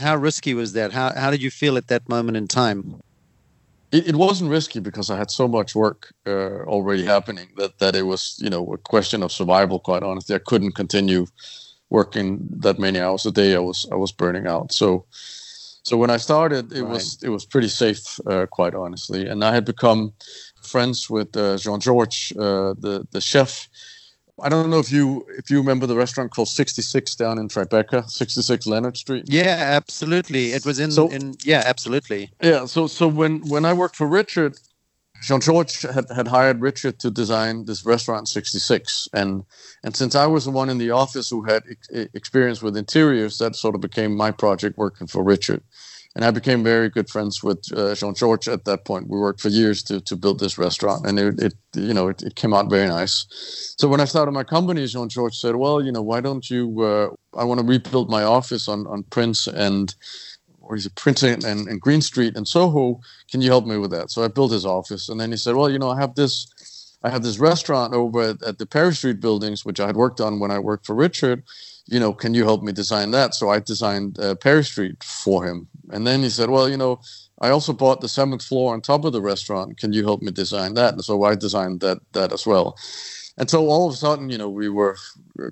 [0.00, 0.92] How risky was that?
[0.92, 3.00] How, how did you feel at that moment in time?
[3.90, 7.96] It, it wasn't risky because I had so much work uh, already happening that, that
[7.96, 10.36] it was, you know, a question of survival, quite honestly.
[10.36, 11.26] I couldn't continue
[11.90, 13.56] working that many hours a day.
[13.56, 14.72] I was I was burning out.
[14.72, 15.04] So
[15.82, 16.90] so when I started, it right.
[16.90, 19.26] was it was pretty safe, uh, quite honestly.
[19.26, 20.12] And I had become
[20.62, 23.68] friends with uh, Jean Georges, uh, the the chef.
[24.42, 28.08] I don't know if you if you remember the restaurant called 66 down in Tribeca,
[28.08, 29.24] 66 Leonard Street.
[29.26, 30.52] Yeah, absolutely.
[30.52, 32.30] It was in so, in yeah, absolutely.
[32.42, 34.58] Yeah, so so when when I worked for Richard,
[35.22, 39.44] Jean Georges had, had hired Richard to design this restaurant 66 and
[39.84, 43.38] and since I was the one in the office who had ex- experience with interiors
[43.38, 45.62] that sort of became my project working for Richard
[46.14, 49.08] and I became very good friends with uh, Jean Georges at that point.
[49.08, 52.22] We worked for years to to build this restaurant, and it, it you know it,
[52.22, 53.26] it, came out very nice.
[53.78, 56.82] So when I started my company, Jean Georges said, "Well, you know, why don't you?
[56.82, 59.94] Uh, I want to rebuild my office on on Prince and."
[60.70, 63.00] Or he's a and, and, and Green Street in Soho?
[63.28, 64.10] Can you help me with that?
[64.12, 66.96] So I built his office, and then he said, "Well, you know, I have this
[67.02, 70.20] I have this restaurant over at, at, the Perry Street buildings, which I had worked
[70.20, 71.42] on when I worked for Richard
[71.90, 73.34] you know, can you help me design that?
[73.34, 75.66] So I designed uh, Perry Street for him.
[75.90, 77.00] And then he said, well, you know,
[77.40, 79.76] I also bought the seventh floor on top of the restaurant.
[79.76, 80.94] Can you help me design that?
[80.94, 82.76] And so I designed that that as well.
[83.40, 84.98] And so all of a sudden, you know, we were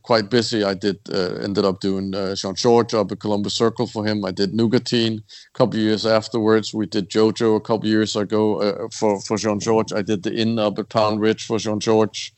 [0.02, 0.62] quite busy.
[0.62, 4.26] I did uh, ended up doing uh, Jean Georges job at Columbus Circle for him.
[4.26, 6.74] I did Nougatine a couple years afterwards.
[6.74, 9.96] We did Jojo a couple years ago uh, for for Jean Georges.
[9.96, 12.30] I did the Inn up at Pound Ridge for Jean Georges.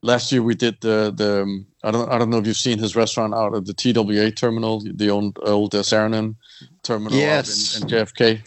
[0.00, 2.78] last year we did the the um, I don't I don't know if you've seen
[2.78, 6.36] his restaurant out at the TWA terminal, the old old uh, Saarinen
[6.82, 7.76] terminal yes.
[7.76, 8.40] in, in, JFK.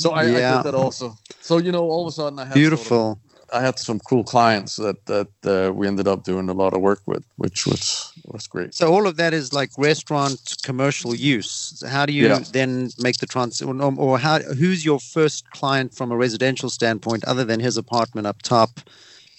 [0.00, 0.54] So I, yeah.
[0.54, 1.16] I, did that also.
[1.40, 3.04] So you know, all of a sudden I had beautiful.
[3.04, 6.52] Sort of, I had some cool clients that that uh, we ended up doing a
[6.52, 8.74] lot of work with, which was was great.
[8.74, 11.74] So all of that is like restaurant commercial use.
[11.76, 12.40] So how do you yeah.
[12.52, 17.24] then make the trans or, or how who's your first client from a residential standpoint,
[17.24, 18.80] other than his apartment up top?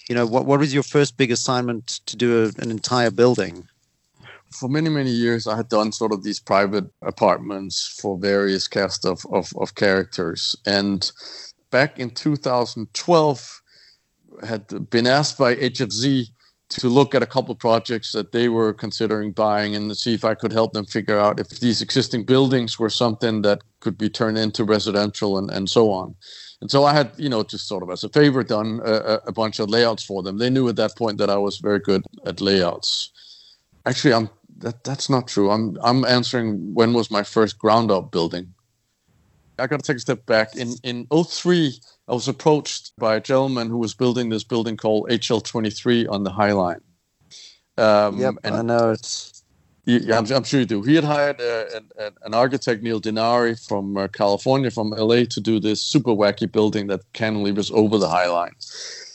[0.08, 3.68] you know, what, what was your first big assignment to do a, an entire building?
[4.50, 9.04] For many, many years, I had done sort of these private apartments for various cast
[9.04, 10.56] of, of, of characters.
[10.64, 11.10] And
[11.70, 13.67] back in 2012, I
[14.44, 16.28] had been asked by HFZ
[16.70, 20.12] to look at a couple of projects that they were considering buying and to see
[20.12, 23.96] if I could help them figure out if these existing buildings were something that could
[23.96, 26.14] be turned into residential and, and so on.
[26.60, 29.32] And so I had, you know, just sort of as a favor done a, a,
[29.32, 30.38] bunch of layouts for them.
[30.38, 33.12] They knew at that point that I was very good at layouts.
[33.86, 35.50] Actually, I'm that that's not true.
[35.50, 38.52] I'm I'm answering when was my first ground up building.
[39.58, 40.56] I got to take a step back.
[40.56, 45.10] In in 03, I was approached by a gentleman who was building this building called
[45.10, 46.80] HL23 on the High Line.
[47.76, 49.44] Um, yep, and I know it's
[49.84, 50.82] yeah, I'm, I'm, sure you do.
[50.82, 51.64] He had hired uh,
[51.98, 56.50] an, an, architect, Neil Denari, from uh, California, from LA, to do this super wacky
[56.50, 58.52] building that cantilevers over the High Line.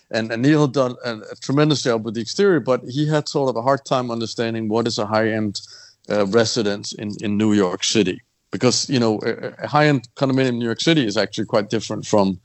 [0.09, 3.29] And, and Neil had done a, a, tremendous job with the exterior, but he had
[3.29, 5.61] sort of a hard time understanding what is a high end
[6.09, 8.19] uh, residence in, in New York City.
[8.51, 11.69] Because, you know, a, a high end condominium in New York City is actually quite
[11.69, 12.39] different from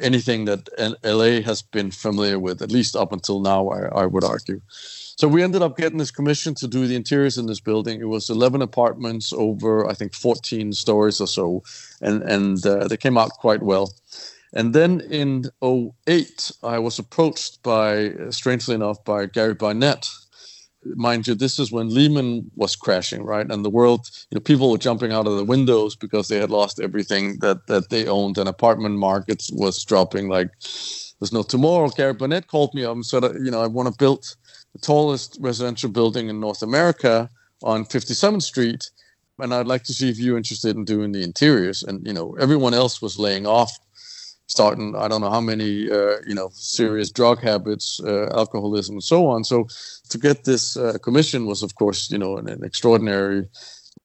[0.00, 0.68] anything that
[1.04, 4.60] LA has been familiar with, at least up until now, I, I would argue.
[5.16, 8.00] So we ended up getting this commission to do the interiors in this building.
[8.00, 11.62] It was 11 apartments over, I think, 14 stories or so,
[12.00, 13.92] and and uh, they came out quite well.
[14.54, 20.08] And then in 08, I was approached by, strangely enough, by Gary Barnett.
[20.96, 23.50] Mind you, this is when Lehman was crashing, right?
[23.50, 26.50] And the world, you know, people were jumping out of the windows because they had
[26.50, 30.50] lost everything that that they owned, and apartment markets was dropping like
[31.20, 31.88] there's no tomorrow.
[31.88, 34.24] Gary Barnett called me up and said, you know, I want to build
[34.74, 37.30] the tallest residential building in North America
[37.62, 38.90] on 57th Street,
[39.38, 41.82] and I'd like to see if you're interested in doing the interiors.
[41.82, 43.72] And you know, everyone else was laying off,
[44.46, 49.04] starting I don't know how many uh, you know serious drug habits, uh, alcoholism, and
[49.04, 49.44] so on.
[49.44, 49.66] So
[50.10, 53.46] to get this uh, commission was, of course, you know, an, an extraordinary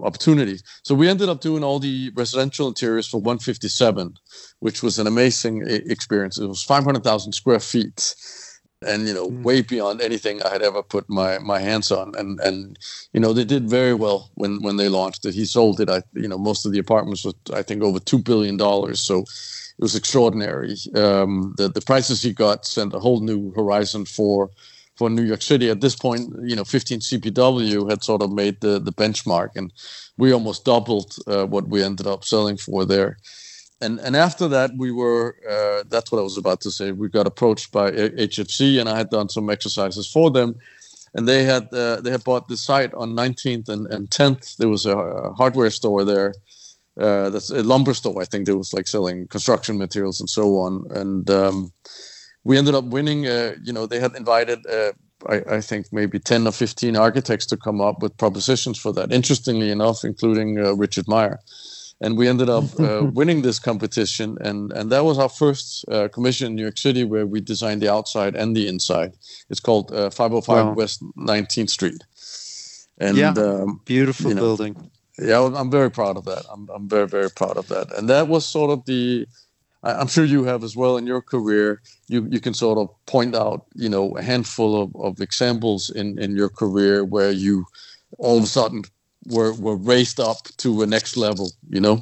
[0.02, 0.60] opportunity.
[0.84, 4.14] So we ended up doing all the residential interiors for 157,
[4.60, 6.38] which was an amazing experience.
[6.38, 8.16] It was 500,000 square feet
[8.82, 9.44] and you know mm.
[9.44, 12.80] way beyond anything I had ever put my my hands on and and
[13.12, 16.02] you know they did very well when when they launched it he sold it I
[16.14, 19.26] you know most of the apartments were I think over 2 billion dollars so
[19.80, 24.50] it was extraordinary um, the the prices he got sent a whole new horizon for
[24.96, 28.60] for New York City at this point you know 15 CPW had sort of made
[28.62, 29.74] the the benchmark and
[30.18, 33.18] we almost doubled uh, what we ended up selling for there
[33.82, 36.92] and and after that we were uh, that's what I was about to say.
[36.92, 40.56] We got approached by HFZ, and I had done some exercises for them,
[41.14, 44.58] and they had uh, they had bought the site on 19th and, and 10th.
[44.58, 46.34] There was a, a hardware store there.
[47.00, 48.22] Uh, that's a lumber store.
[48.22, 50.86] I think they was like selling construction materials and so on.
[50.92, 51.72] And um,
[52.44, 53.26] we ended up winning.
[53.26, 54.92] Uh, you know, they had invited uh,
[55.28, 59.12] I, I, think maybe 10 or 15 architects to come up with propositions for that
[59.12, 61.40] interestingly enough including uh, richard meier
[62.02, 66.08] and we ended up uh, winning this competition and and that was our first uh,
[66.08, 69.14] commission in new york city where we designed the outside and the inside
[69.50, 70.74] it's called uh, 505 wow.
[70.74, 72.04] west 19th street
[72.98, 76.88] and yeah, um, beautiful you know, building yeah i'm very proud of that I'm, I'm
[76.88, 79.28] very very proud of that and that was sort of the
[79.82, 81.82] I'm sure you have as well in your career.
[82.08, 86.20] You you can sort of point out, you know, a handful of, of examples in,
[86.20, 87.66] in your career where you
[88.18, 88.84] all of a sudden
[89.28, 92.02] were were raised up to a next level, you know.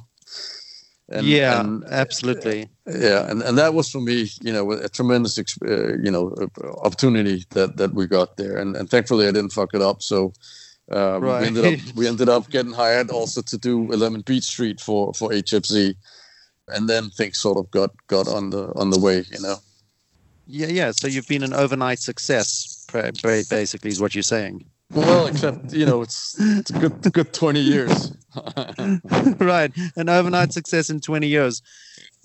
[1.09, 2.67] And, yeah, and, absolutely.
[2.85, 6.35] Yeah, and, and that was for me, you know, a tremendous, uh, you know,
[6.83, 10.01] opportunity that, that we got there, and, and thankfully I didn't fuck it up.
[10.01, 10.33] So
[10.91, 11.41] um, right.
[11.41, 15.13] we ended up we ended up getting hired also to do 11 Beach Street for
[15.13, 15.95] for HFZ,
[16.69, 19.57] and then things sort of got got on the on the way, you know.
[20.47, 20.91] Yeah, yeah.
[20.91, 24.65] So you've been an overnight success, basically, is what you're saying.
[24.91, 28.13] Well, except you know, it's it's a good good twenty years.
[29.39, 31.61] right, an overnight success in twenty years.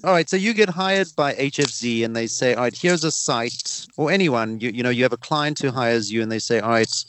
[0.04, 3.10] All right, so you get hired by HFZ, and they say, "All right, here's a
[3.10, 4.60] site," or anyone.
[4.60, 7.04] You you know, you have a client who hires you, and they say, "All right,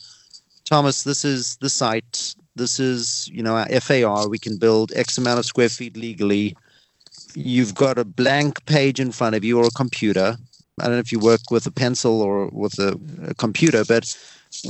[0.65, 2.36] Thomas, this is the site.
[2.56, 4.30] This is you know our FAR.
[4.30, 6.56] We can build X amount of square feet legally.
[7.36, 10.38] You've got a blank page in front of you or a computer.
[10.80, 14.15] I don't know if you work with a pencil or with a, a computer, but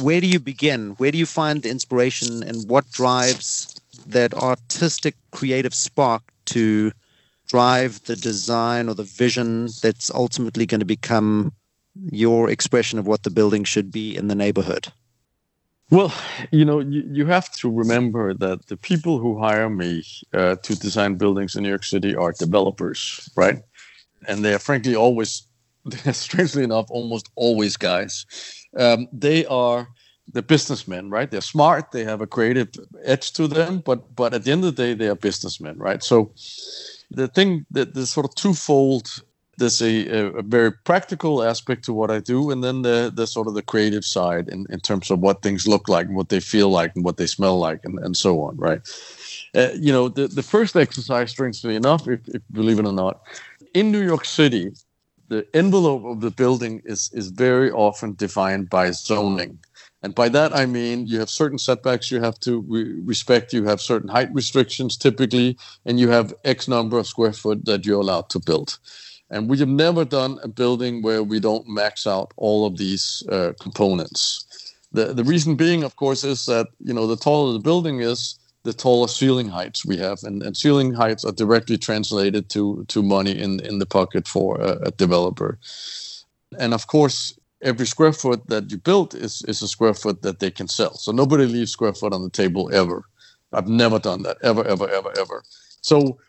[0.01, 0.91] where do you begin?
[0.91, 6.91] Where do you find the inspiration and what drives that artistic creative spark to
[7.47, 11.53] drive the design or the vision that's ultimately going to become
[12.11, 14.91] your expression of what the building should be in the neighborhood?
[15.93, 16.13] Well,
[16.51, 20.03] you know, you, you have to remember that the people who hire me
[20.33, 23.59] uh, to design buildings in New York City are developers, right?
[24.27, 25.47] And they are frankly always,
[26.13, 28.25] strangely enough, almost always guys
[28.77, 29.89] um, they are
[30.33, 31.31] the businessmen, right?
[31.31, 31.91] They're smart.
[31.91, 32.69] They have a creative
[33.03, 36.03] edge to them, but but at the end of the day, they are businessmen, right?
[36.03, 36.33] So
[37.11, 39.09] the thing that the sort of twofold.
[39.57, 43.47] There's a, a, very practical aspect to what I do, and then the, the sort
[43.47, 46.39] of the creative side in, in terms of what things look like and what they
[46.39, 48.81] feel like and what they smell like and, and so on, right?
[49.55, 53.21] Uh, you know, the, the first exercise, strangely enough, if, if believe it or not,
[53.75, 54.71] in New York City,
[55.27, 59.57] the envelope of the building is is very often defined by zoning.
[60.03, 63.53] And by that I mean you have certain setbacks you have to re- respect.
[63.53, 67.85] You have certain height restrictions typically, and you have X number of square foot that
[67.85, 68.77] you're allowed to build.
[69.33, 73.23] And we have never done a building where we don't max out all of these
[73.29, 74.45] uh, components.
[74.91, 78.37] The the reason being, of course, is that you know the taller the building is,
[78.61, 83.01] the taller ceiling heights we have, and, and ceiling heights are directly translated to to
[83.01, 85.57] money in in the pocket for a, a developer.
[86.59, 90.39] And of course, every square foot that you build is is a square foot that
[90.39, 90.93] they can sell.
[90.93, 93.03] So nobody leaves square foot on the table ever.
[93.51, 95.43] I've never done that ever, ever, ever, ever.
[95.81, 96.19] So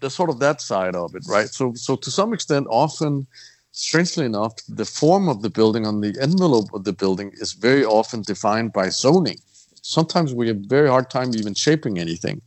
[0.00, 1.48] there's sort of that side of it, right?
[1.48, 3.26] So so to some extent, often,
[3.72, 7.84] strangely enough, the form of the building on the envelope of the building is very
[7.84, 9.38] often defined by zoning
[9.82, 12.40] sometimes we have very hard time even shaping anything.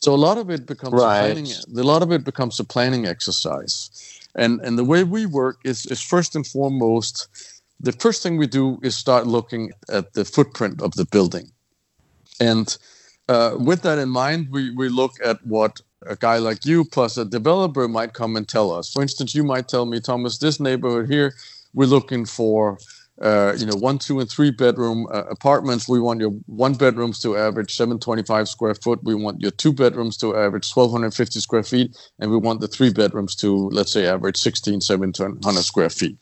[0.00, 1.18] So a lot of it becomes right.
[1.18, 1.46] a planning.
[1.76, 5.86] A lot of it becomes a planning exercise, and and the way we work is
[5.86, 7.28] is first and foremost,
[7.78, 11.52] the first thing we do is start looking at the footprint of the building,
[12.40, 12.76] and
[13.28, 17.16] uh, with that in mind, we we look at what a guy like you plus
[17.16, 18.92] a developer might come and tell us.
[18.92, 21.34] For instance, you might tell me, Thomas, this neighborhood here,
[21.74, 22.78] we're looking for
[23.20, 25.88] uh, you know, one, two, and three bedroom uh, apartments.
[25.88, 29.00] We want your one bedrooms to average 725 square foot.
[29.04, 32.92] We want your two bedrooms to average 1250 square feet, and we want the three
[32.92, 36.16] bedrooms to, let's say, average 16, 1700 square feet.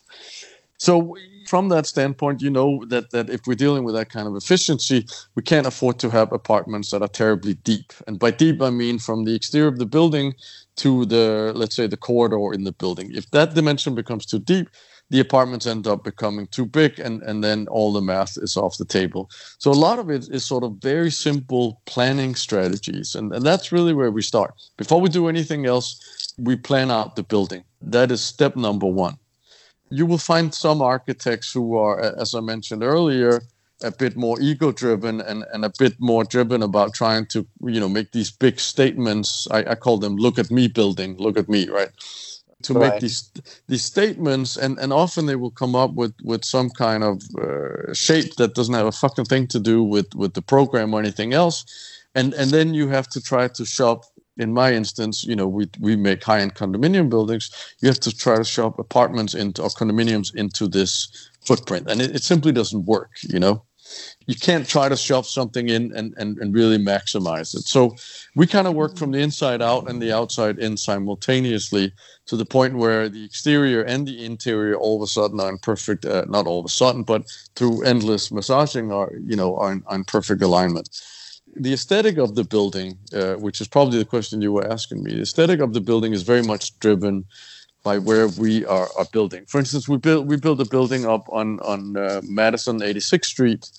[0.76, 1.16] So
[1.50, 5.04] from that standpoint, you know that that if we're dealing with that kind of efficiency,
[5.34, 7.92] we can't afford to have apartments that are terribly deep.
[8.06, 10.34] And by deep, I mean from the exterior of the building
[10.76, 13.10] to the, let's say, the corridor in the building.
[13.12, 14.68] If that dimension becomes too deep,
[15.10, 18.78] the apartments end up becoming too big and, and then all the math is off
[18.78, 19.28] the table.
[19.58, 23.16] So a lot of it is sort of very simple planning strategies.
[23.16, 24.54] And, and that's really where we start.
[24.76, 25.88] Before we do anything else,
[26.38, 27.64] we plan out the building.
[27.82, 29.16] That is step number one.
[29.90, 33.42] You will find some architects who are, as I mentioned earlier,
[33.82, 37.80] a bit more ego driven and, and a bit more driven about trying to you
[37.80, 39.48] know make these big statements.
[39.50, 41.90] I, I call them look at me building look at me right?
[42.64, 42.92] To right.
[42.92, 43.30] make these
[43.68, 47.94] these statements, and and often they will come up with with some kind of uh,
[47.94, 51.32] shape that doesn't have a fucking thing to do with with the program or anything
[51.32, 51.64] else,
[52.14, 54.04] and and then you have to try to shove
[54.36, 57.50] in my instance, you know, we we make high-end condominium buildings.
[57.80, 62.14] You have to try to shove apartments into or condominiums into this footprint, and it,
[62.14, 63.10] it simply doesn't work.
[63.22, 63.64] You know,
[64.26, 67.62] you can't try to shove something in and and, and really maximize it.
[67.62, 67.96] So
[68.36, 71.92] we kind of work from the inside out and the outside in simultaneously
[72.26, 75.58] to the point where the exterior and the interior all of a sudden are in
[75.58, 77.24] perfect uh, not all of a sudden but
[77.56, 80.88] through endless massaging are you know are in, are in perfect alignment
[81.56, 85.14] the aesthetic of the building uh, which is probably the question you were asking me
[85.14, 87.24] the aesthetic of the building is very much driven
[87.82, 91.26] by where we are, are building for instance we built we built a building up
[91.30, 93.70] on on uh, madison 86th street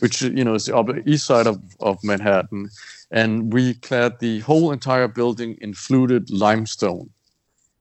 [0.00, 2.68] which you know is the upper east side of, of manhattan
[3.14, 7.10] and we clad the whole entire building in fluted limestone.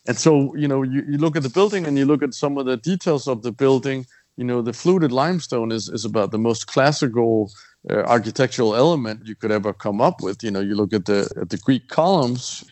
[0.07, 2.59] And so, you know, you, you look at the building and you look at some
[2.59, 4.05] of the details of the building,
[4.37, 7.51] you know, the fluted limestone is, is about the most classical
[7.89, 10.43] uh, architectural element you could ever come up with.
[10.43, 12.63] You know, you look at the, at the Greek columns,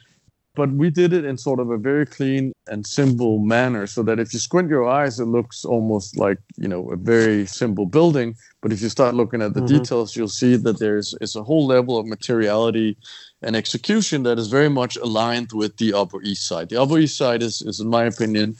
[0.55, 4.19] but we did it in sort of a very clean and simple manner so that
[4.19, 8.35] if you squint your eyes it looks almost like you know a very simple building
[8.61, 9.77] but if you start looking at the mm-hmm.
[9.77, 12.97] details you'll see that there's is a whole level of materiality
[13.41, 17.17] and execution that is very much aligned with the upper east side the upper east
[17.17, 18.55] side is, is in my opinion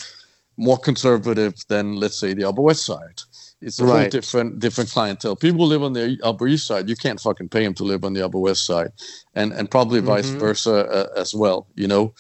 [0.58, 3.22] more conservative than let's say the upper west side
[3.62, 4.02] it's a right.
[4.02, 5.36] whole different different clientele.
[5.36, 6.90] People live on the Upper East Side.
[6.90, 8.92] You can't fucking pay them to live on the Upper West Side,
[9.36, 10.08] and and probably mm-hmm.
[10.08, 11.68] vice versa uh, as well.
[11.76, 12.14] You know,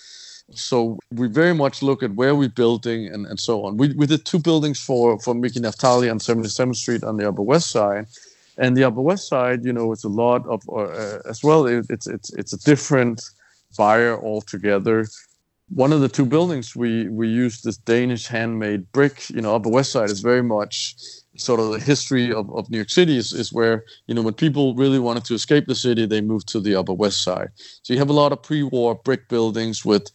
[0.54, 3.78] so we very much look at where we're building and, and so on.
[3.78, 7.42] We we did two buildings for for Miki Naftali on 77th Street on the Upper
[7.42, 8.06] West Side,
[8.58, 11.66] and the Upper West Side, you know, it's a lot of uh, as well.
[11.66, 13.22] It, it's it's it's a different
[13.78, 15.08] buyer altogether
[15.74, 19.30] one of the two buildings we we used this Danish handmade brick.
[19.30, 20.96] You know, Upper West Side is very much
[21.38, 24.34] sort of the history of, of New York City is, is where, you know, when
[24.34, 27.50] people really wanted to escape the city, they moved to the Upper West Side.
[27.84, 30.12] So you have a lot of pre-war brick buildings with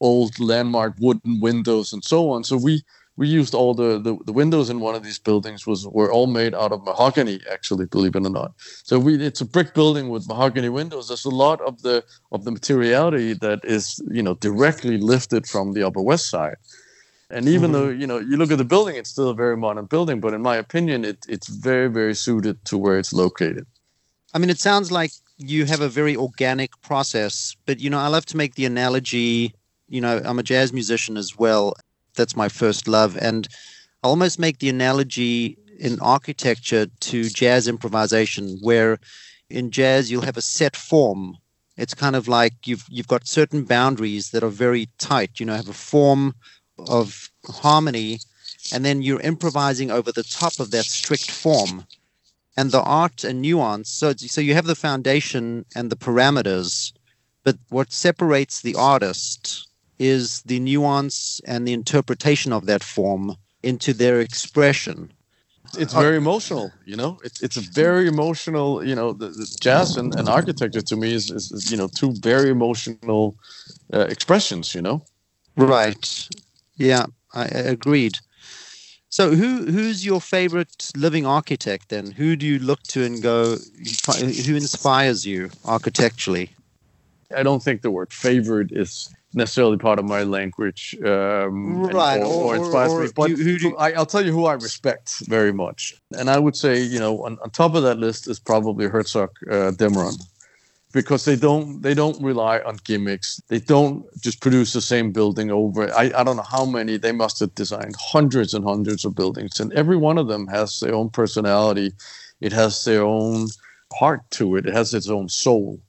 [0.00, 2.44] old landmark wooden windows and so on.
[2.44, 2.82] So we
[3.20, 6.26] we used all the, the, the windows in one of these buildings was were all
[6.26, 8.52] made out of mahogany, actually, believe it or not.
[8.82, 11.08] So we it's a brick building with mahogany windows.
[11.08, 12.02] There's a lot of the
[12.32, 16.56] of the materiality that is, you know, directly lifted from the Upper West Side.
[17.28, 17.72] And even mm-hmm.
[17.72, 20.32] though you know you look at the building, it's still a very modern building, but
[20.32, 23.66] in my opinion, it, it's very very suited to where it's located.
[24.32, 28.08] I mean, it sounds like you have a very organic process, but you know, I
[28.08, 29.52] love to make the analogy.
[29.90, 31.74] You know, I'm a jazz musician as well.
[32.14, 33.48] That's my first love, and
[34.02, 38.98] I almost make the analogy in architecture to jazz improvisation, where
[39.48, 41.36] in jazz you'll have a set form.
[41.76, 45.40] It's kind of like you've you've got certain boundaries that are very tight.
[45.40, 46.34] You know, have a form
[46.88, 48.20] of harmony,
[48.72, 51.86] and then you're improvising over the top of that strict form.
[52.56, 53.88] And the art and nuance.
[53.88, 56.92] So, so you have the foundation and the parameters,
[57.44, 59.69] but what separates the artist
[60.00, 65.12] is the nuance and the interpretation of that form into their expression.
[65.76, 67.18] It's very emotional, you know.
[67.22, 69.12] It's it's a very emotional, you know.
[69.12, 72.50] The, the jazz and, and architecture to me is, is, is you know two very
[72.50, 73.36] emotional
[73.92, 75.04] uh, expressions, you know.
[75.56, 76.28] Right.
[76.76, 78.16] Yeah, I, agreed.
[79.10, 82.10] So, who who's your favorite living architect then?
[82.12, 83.58] Who do you look to and go?
[84.46, 86.50] Who inspires you architecturally?
[87.36, 92.20] I don't think the word favorite is necessarily part of my language, um, right?
[92.20, 93.08] Or, or, or, inspires or, me.
[93.14, 93.76] But who do you...
[93.76, 97.24] I, will tell you who I respect very much, and I would say, you know,
[97.24, 100.20] on, on top of that list is probably Herzog uh, de Meuron
[100.92, 103.40] because they don't they don't rely on gimmicks.
[103.48, 105.92] They don't just produce the same building over.
[105.94, 109.60] I, I don't know how many they must have designed hundreds and hundreds of buildings,
[109.60, 111.92] and every one of them has their own personality.
[112.40, 113.48] It has their own
[113.92, 114.66] heart to it.
[114.66, 115.80] It has its own soul.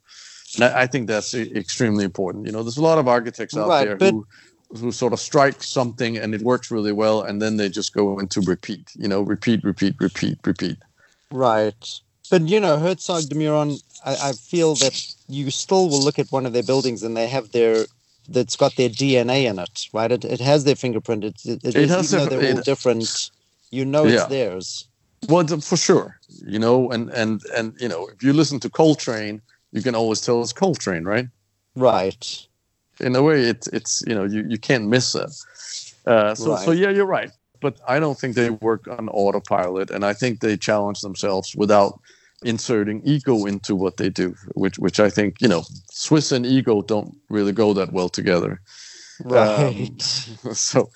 [0.54, 2.46] And I, I think that's extremely important.
[2.46, 4.26] You know, there's a lot of architects out right, there but- who
[4.78, 8.18] who sort of strike something and it works really well, and then they just go
[8.18, 8.90] into repeat.
[8.94, 10.78] You know, repeat, repeat, repeat, repeat.
[11.30, 12.00] Right.
[12.30, 16.32] But you know, Herzog de Meuron, I, I, feel that you still will look at
[16.32, 17.84] one of their buildings and they have their
[18.28, 20.10] that's got their DNA in it, right?
[20.10, 21.24] It, it has their fingerprint.
[21.24, 23.30] It, it, it, it has even though they're all different,
[23.70, 24.26] you know it's yeah.
[24.26, 24.88] theirs.
[25.28, 29.42] Well, for sure, you know, and and and you know, if you listen to Coltrane,
[29.72, 31.28] you can always tell it's Coltrane, right?
[31.74, 32.46] Right.
[33.00, 35.30] In a way, it's it's you know you, you can't miss it.
[36.06, 36.64] Uh, so right.
[36.64, 37.30] so yeah, you're right.
[37.60, 41.98] But I don't think they work on autopilot, and I think they challenge themselves without
[42.44, 46.82] inserting ego into what they do, which which I think you know Swiss and ego
[46.82, 48.60] don't really go that well together.
[49.24, 49.58] Right.
[49.58, 49.98] Um,
[50.54, 50.90] so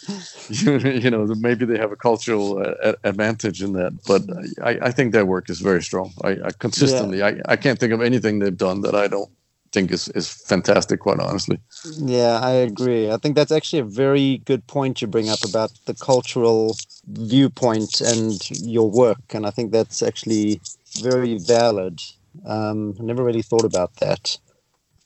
[0.48, 4.22] you, you know maybe they have a cultural uh, advantage in that, but
[4.62, 6.12] I, I think their work is very strong.
[6.22, 7.26] I, I consistently yeah.
[7.46, 9.30] I, I can't think of anything they've done that I don't
[9.72, 11.00] think is is fantastic.
[11.00, 11.58] Quite honestly.
[11.98, 13.10] Yeah, I agree.
[13.10, 18.00] I think that's actually a very good point you bring up about the cultural viewpoint
[18.00, 20.60] and your work, and I think that's actually
[21.00, 22.00] very valid.
[22.44, 24.38] Um, I never really thought about that.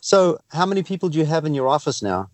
[0.00, 2.30] So, how many people do you have in your office now?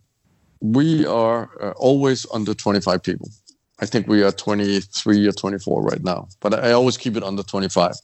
[0.73, 3.29] We are uh, always under 25 people.
[3.79, 7.43] I think we are 23 or 24 right now, but I always keep it under
[7.43, 7.95] 25.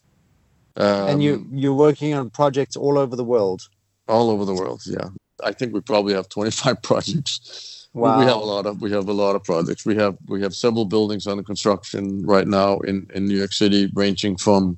[0.75, 3.61] Um, and you you're working on projects all over the world.
[4.07, 5.09] All over the world, yeah.
[5.43, 7.87] I think we probably have 25 projects.
[7.93, 8.19] Wow.
[8.19, 9.85] We have a lot of we have a lot of projects.
[9.85, 13.91] We have we have several buildings under construction right now in in New York City,
[13.93, 14.77] ranging from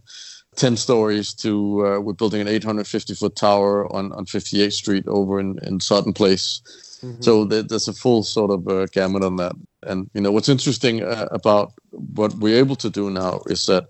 [0.55, 5.39] 10 stories to uh, we're building an 850 foot tower on, on 58th Street over
[5.39, 6.61] in, in Sutton Place.
[7.05, 7.21] Mm-hmm.
[7.21, 9.53] So there's a full sort of uh, gamut on that.
[9.83, 13.85] And, you know, what's interesting uh, about what we're able to do now is that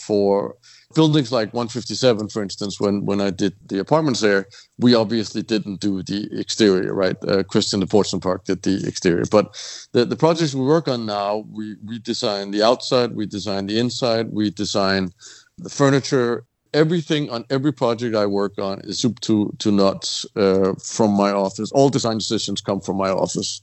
[0.00, 0.56] for
[0.94, 4.46] buildings like 157, for instance, when, when I did the apartments there,
[4.78, 7.16] we obviously didn't do the exterior, right?
[7.26, 9.24] Uh, Christian de Portzamparc did the exterior.
[9.28, 9.56] But
[9.92, 13.78] the, the projects we work on now, we, we design the outside, we design the
[13.78, 15.10] inside, we design
[15.58, 16.44] the furniture,
[16.74, 21.30] everything on every project I work on is soup to to nuts uh, from my
[21.30, 21.72] office.
[21.72, 23.62] All design decisions come from my office.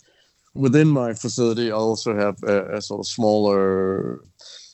[0.53, 4.21] Within my facility, I also have a, a sort of smaller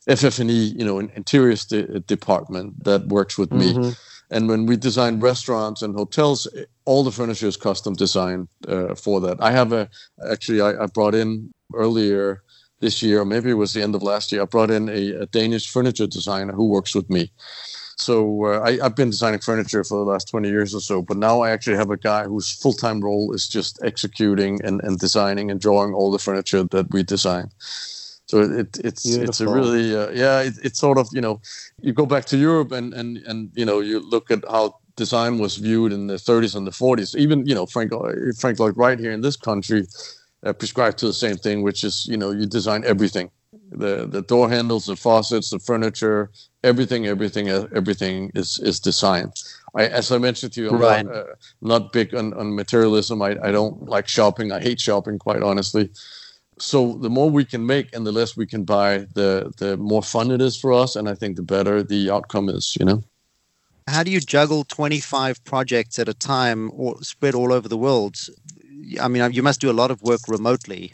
[0.08, 3.82] FF&E, you know, an interiors de- department that works with mm-hmm.
[3.82, 3.94] me.
[4.32, 6.48] And when we design restaurants and hotels,
[6.86, 9.38] all the furniture is custom designed uh, for that.
[9.40, 9.90] I have a
[10.32, 12.44] actually I, I brought in earlier
[12.80, 15.24] this year, or maybe it was the end of last year, I brought in a,
[15.24, 17.32] a Danish furniture designer who works with me.
[17.98, 21.18] So uh, I, have been designing furniture for the last 20 years or so, but
[21.18, 25.00] now I actually have a guy whose full time role is just executing and, and
[25.00, 27.50] designing and drawing all the furniture that we design.
[28.28, 29.30] So it, it's Beautiful.
[29.30, 31.42] it's a really uh, yeah it, it's sort of you know
[31.82, 35.38] you go back to Europe and and and you know you look at how design
[35.38, 37.94] was viewed in the 30s and the 40s even you know Frank
[38.38, 39.88] Frank Lloyd Wright here in this country
[40.44, 43.30] uh, prescribed to the same thing, which is you know you design everything,
[43.72, 46.32] the the door handles, the faucets, the furniture,
[46.64, 49.34] everything, everything, uh, everything is is designed.
[49.76, 51.06] I, as I mentioned to you, I'm right.
[51.06, 51.24] not, uh,
[51.62, 53.22] not big on, on materialism.
[53.22, 54.52] I, I don't like shopping.
[54.52, 55.90] I hate shopping, quite honestly.
[56.60, 60.02] So the more we can make and the less we can buy, the the more
[60.02, 62.76] fun it is for us, and I think the better the outcome is.
[62.80, 63.04] You know.
[63.88, 68.18] How do you juggle 25 projects at a time or spread all over the world?
[69.00, 70.92] I mean, you must do a lot of work remotely.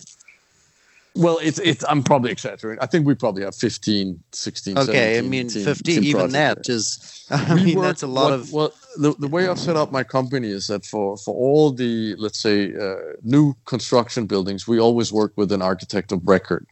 [1.16, 1.86] Well, it's it's.
[1.88, 2.82] I'm probably exaggerating.
[2.82, 4.78] I think we probably have 15, 16.
[4.80, 6.03] Okay, I mean, 15.
[6.03, 7.28] even that is.
[7.30, 8.51] I we mean, work, that's a lot what, of.
[8.51, 12.16] Well, the, the way I've set up my company is that for for all the
[12.18, 16.66] let's say uh, new construction buildings, we always work with an architect of record.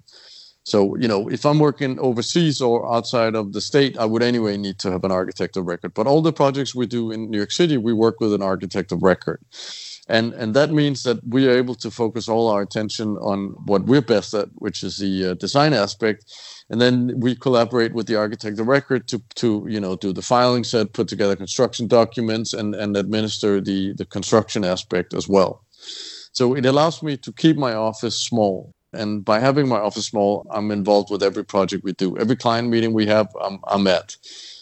[0.63, 4.57] So you know, if I'm working overseas or outside of the state, I would anyway
[4.57, 5.93] need to have an architect of record.
[5.93, 8.91] But all the projects we do in New York City, we work with an architect
[8.91, 9.39] of record
[10.11, 13.85] and and that means that we are able to focus all our attention on what
[13.85, 16.25] we're best at, which is the uh, design aspect,
[16.69, 20.21] and then we collaborate with the architect of record to to you know do the
[20.21, 25.63] filing set, put together construction documents, and and administer the the construction aspect as well.
[26.33, 28.73] So it allows me to keep my office small.
[28.93, 32.17] And by having my office small, I'm involved with every project we do.
[32.17, 34.17] Every client meeting we have, I'm, I'm at.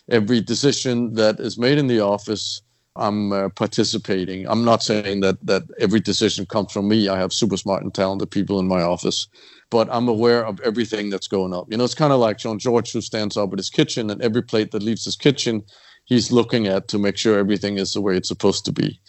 [0.10, 2.62] Every decision that is made in the office,
[2.96, 4.48] I'm uh, participating.
[4.48, 7.08] I'm not saying that that every decision comes from me.
[7.08, 9.28] I have super smart and talented people in my office,
[9.70, 11.68] but I'm aware of everything that's going up.
[11.70, 14.22] You know, it's kind of like Jean Georges who stands up at his kitchen, and
[14.22, 15.64] every plate that leaves his kitchen,
[16.06, 19.00] he's looking at to make sure everything is the way it's supposed to be.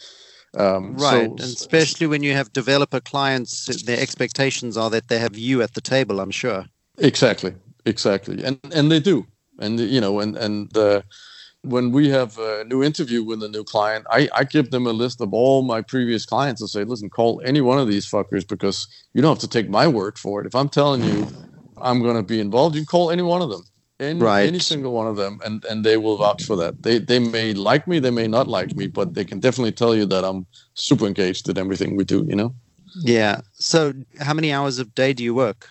[0.57, 5.19] Um, right, so, and especially when you have developer clients, their expectations are that they
[5.19, 6.21] have you at the table.
[6.21, 6.65] I'm sure.
[6.99, 7.55] Exactly,
[7.87, 9.27] exactly, and and they do,
[9.59, 10.77] and you know, and and.
[10.77, 11.03] Uh,
[11.63, 14.93] when we have a new interview with a new client, I, I give them a
[14.93, 18.49] list of all my previous clients and say, listen, call any one of these fuckers
[18.49, 20.47] because you don't have to take my word for it.
[20.47, 21.29] If I'm telling you
[21.77, 23.63] I'm going to be involved, you can call any one of them,
[24.01, 24.47] any, right.
[24.47, 26.83] any single one of them, and, and they will vouch for that.
[26.83, 29.95] They, they may like me, they may not like me, but they can definitely tell
[29.95, 32.55] you that I'm super engaged in everything we do, you know?
[33.03, 33.41] Yeah.
[33.53, 35.69] So how many hours a day do you work?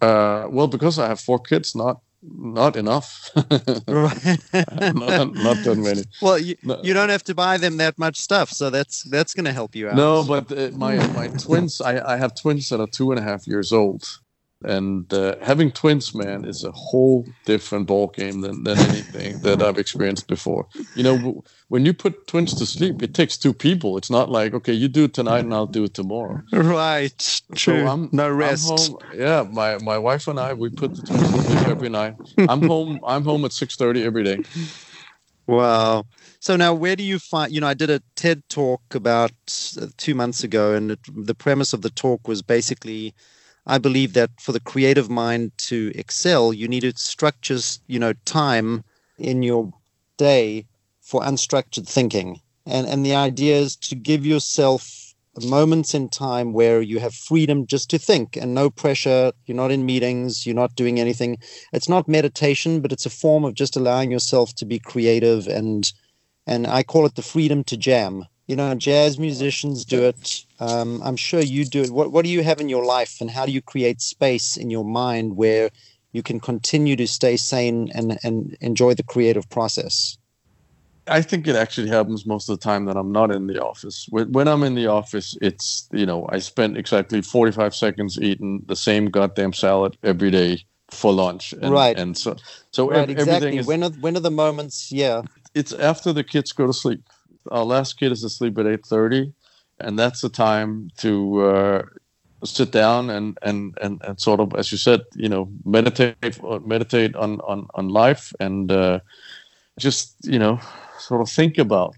[0.00, 3.30] Uh, well, because I have four kids, not not enough.
[3.36, 6.04] not, not that many.
[6.20, 6.80] Well, you, no.
[6.82, 9.74] you don't have to buy them that much stuff, so that's that's going to help
[9.74, 9.96] you out.
[9.96, 13.22] No, but uh, my my twins, I, I have twins that are two and a
[13.22, 14.04] half years old,
[14.64, 19.62] and uh, having twins man is a whole different ball game than, than anything that
[19.62, 20.66] i've experienced before.
[20.94, 23.96] You know when you put twins to sleep it takes two people.
[23.96, 26.42] It's not like okay you do it tonight and i'll do it tomorrow.
[26.52, 27.40] Right.
[27.54, 27.84] True.
[27.84, 28.70] So I'm, no rest.
[28.70, 32.14] I'm yeah my, my wife and i we put the twins to sleep every night.
[32.38, 34.42] I'm home i'm home at 6.30 every day.
[35.46, 36.04] Wow.
[36.40, 37.52] So now, where do you find?
[37.52, 39.32] You know, I did a TED talk about
[39.80, 43.14] uh, two months ago, and it, the premise of the talk was basically,
[43.66, 48.12] I believe that for the creative mind to excel, you need to structure, you know,
[48.24, 48.84] time
[49.18, 49.72] in your
[50.16, 50.66] day
[51.00, 56.82] for unstructured thinking, and and the idea is to give yourself moments in time where
[56.82, 59.32] you have freedom just to think and no pressure.
[59.46, 61.38] You're not in meetings, you're not doing anything.
[61.72, 65.90] It's not meditation, but it's a form of just allowing yourself to be creative and
[66.46, 68.26] and I call it the freedom to jam.
[68.46, 70.44] You know, jazz musicians do it.
[70.58, 71.90] Um, I'm sure you do it.
[71.90, 74.70] What what do you have in your life and how do you create space in
[74.70, 75.70] your mind where
[76.12, 80.18] you can continue to stay sane and, and enjoy the creative process?
[81.08, 84.06] I think it actually happens most of the time that I'm not in the office.
[84.10, 88.76] When I'm in the office, it's you know I spend exactly 45 seconds eating the
[88.76, 91.52] same goddamn salad every day for lunch.
[91.54, 91.98] And, right.
[91.98, 92.36] And so
[92.70, 93.34] so right, exactly.
[93.34, 93.66] everything is.
[93.66, 94.92] When are when are the moments?
[94.92, 95.22] Yeah.
[95.54, 97.02] It's after the kids go to sleep.
[97.50, 99.32] Our last kid is asleep at 8:30,
[99.80, 101.42] and that's the time to.
[101.42, 101.82] Uh,
[102.44, 106.16] sit down and, and and and sort of as you said you know meditate
[106.66, 108.98] meditate on on on life and uh,
[109.78, 110.58] just you know
[110.98, 111.94] sort of think about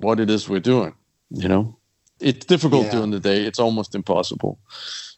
[0.00, 0.94] what it is we're doing.
[1.30, 1.76] You know,
[2.20, 2.92] it's difficult yeah.
[2.92, 3.42] during the day.
[3.44, 4.58] It's almost impossible.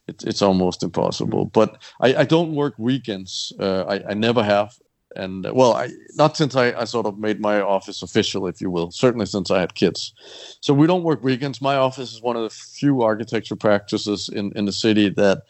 [0.08, 1.46] It's it's almost impossible.
[1.46, 3.52] But I, I don't work weekends.
[3.58, 4.76] Uh, I I never have.
[5.16, 8.60] And uh, well, I not since I, I sort of made my office official, if
[8.60, 8.90] you will.
[8.90, 10.12] Certainly since I had kids.
[10.60, 11.60] So we don't work weekends.
[11.60, 15.42] My office is one of the few architecture practices in in the city that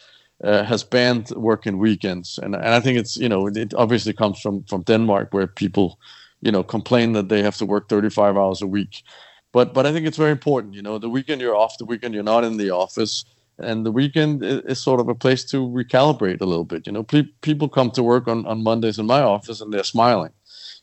[0.44, 4.40] uh, has banned working weekends, and and I think it's you know it obviously comes
[4.40, 5.98] from from Denmark where people
[6.42, 9.02] you know complain that they have to work 35 hours a week
[9.52, 12.14] but but i think it's very important you know the weekend you're off the weekend
[12.14, 13.24] you're not in the office
[13.58, 17.02] and the weekend is, sort of a place to recalibrate a little bit you know
[17.02, 20.32] pe- people come to work on, on mondays in my office and they're smiling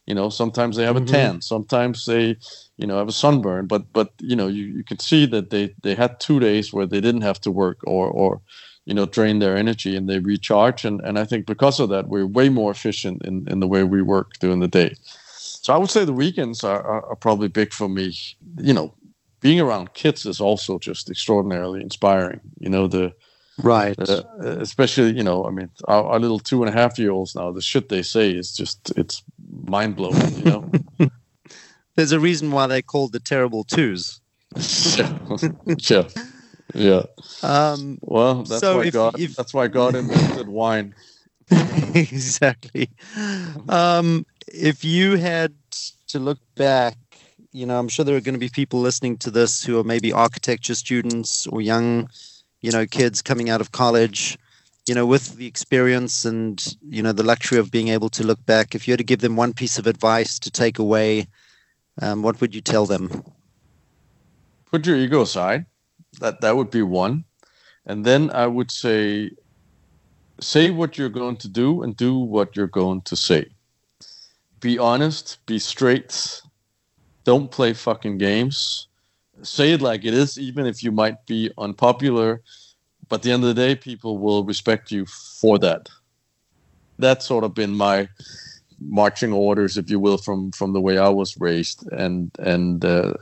[0.06, 1.06] you know sometimes they have mm-hmm.
[1.06, 2.36] a tan sometimes they
[2.78, 5.74] you know have a sunburn but but you know you, you can see that they
[5.84, 8.42] they had two days where they didn't have to work or or
[8.86, 12.08] you know drain their energy and they recharge and and i think because of that
[12.08, 14.94] we're way more efficient in in the way we work during the day
[15.64, 18.14] so I would say the weekends are, are, are probably big for me.
[18.58, 18.94] You know,
[19.44, 22.40] being around kids is also just extraordinarily inspiring.
[22.60, 23.14] You know, the
[23.62, 27.12] right, uh, especially you know, I mean, our, our, little two and a half year
[27.12, 27.52] olds now.
[27.52, 29.22] The shit they say is just it's
[29.68, 30.34] mind blowing.
[30.38, 30.72] You know,
[31.96, 34.22] there's a reason why they called the terrible twos.
[34.98, 35.18] yeah,
[35.90, 36.08] yeah,
[36.74, 37.04] yeah.
[37.44, 39.20] Um, well, that's so why if, God.
[39.20, 40.96] If, that's why God invented wine.
[41.94, 42.90] exactly.
[43.68, 45.54] Um, if you had
[46.08, 46.96] to look back,
[47.54, 49.84] you know, I'm sure there are going to be people listening to this who are
[49.84, 52.10] maybe architecture students or young,
[52.62, 54.38] you know, kids coming out of college,
[54.88, 58.44] you know, with the experience and, you know, the luxury of being able to look
[58.46, 58.74] back.
[58.74, 61.28] If you had to give them one piece of advice to take away,
[62.02, 63.24] um, what would you tell them?
[64.72, 65.68] Put your ego aside.
[66.20, 67.24] That that would be one.
[67.86, 69.32] And then I would say
[70.40, 73.46] say what you're going to do and do what you're going to say
[74.64, 76.42] be honest, be straight,
[77.24, 78.88] don't play fucking games.
[79.42, 82.42] Say it like it is, even if you might be unpopular.
[83.10, 85.90] But at the end of the day, people will respect you for that.
[87.00, 88.08] That's sort of been my
[88.80, 91.86] marching orders, if you will, from from the way I was raised.
[91.92, 93.14] And and uh,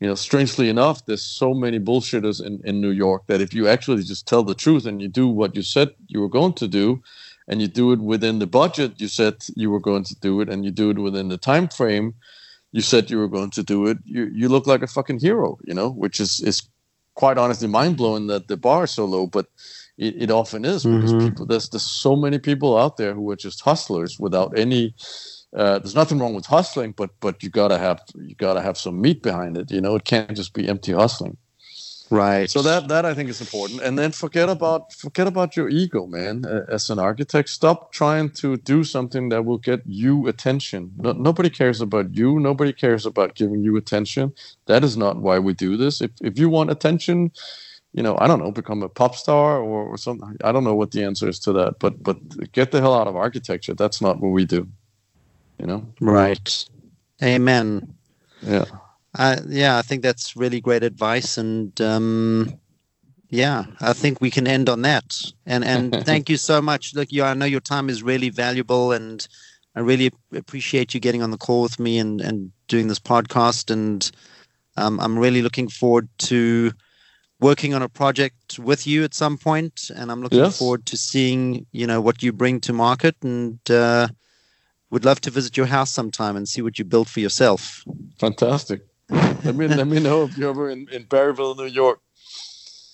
[0.00, 3.68] you know, strangely enough, there's so many bullshitters in in New York that if you
[3.68, 6.68] actually just tell the truth and you do what you said you were going to
[6.68, 7.02] do,
[7.48, 10.48] and you do it within the budget you said you were going to do it
[10.48, 12.14] and you do it within the time frame
[12.74, 15.56] you said you were going to do it you you look like a fucking hero
[15.64, 16.68] you know which is is
[17.14, 19.46] quite honestly mind-blowing that the bar is so low but
[19.96, 21.28] it, it often is because mm-hmm.
[21.28, 24.92] people there's there's so many people out there who are just hustlers without any
[25.56, 29.00] uh, there's nothing wrong with hustling but but you gotta have you gotta have some
[29.00, 31.36] meat behind it you know it can't just be empty hustling
[32.10, 32.50] Right.
[32.50, 36.06] So that that I think is important, and then forget about forget about your ego,
[36.06, 36.44] man.
[36.44, 40.92] Uh, as an architect, stop trying to do something that will get you attention.
[40.98, 42.38] No, nobody cares about you.
[42.38, 44.34] Nobody cares about giving you attention.
[44.66, 46.00] That is not why we do this.
[46.02, 47.32] If if you want attention,
[47.94, 50.36] you know, I don't know, become a pop star or, or something.
[50.44, 52.18] I don't know what the answer is to that, but but
[52.52, 53.74] get the hell out of architecture.
[53.74, 54.68] That's not what we do.
[55.58, 55.86] You know.
[56.00, 56.66] Right.
[57.22, 57.94] Amen.
[58.42, 58.66] Yeah.
[59.16, 62.58] Uh, yeah, I think that's really great advice, and um,
[63.30, 65.16] yeah, I think we can end on that.
[65.46, 66.94] And and thank you so much.
[66.94, 69.26] Look, you, I know your time is really valuable, and
[69.76, 73.70] I really appreciate you getting on the call with me and and doing this podcast.
[73.70, 74.10] And
[74.76, 76.72] um, I'm really looking forward to
[77.40, 80.58] working on a project with you at some point, and I'm looking yes.
[80.58, 83.58] forward to seeing you know what you bring to market and.
[83.70, 84.08] Uh,
[84.90, 87.82] would love to visit your house sometime and see what you built for yourself.
[88.20, 88.82] Fantastic.
[89.10, 92.00] Let me let me know if you're ever in, in Barryville, New York.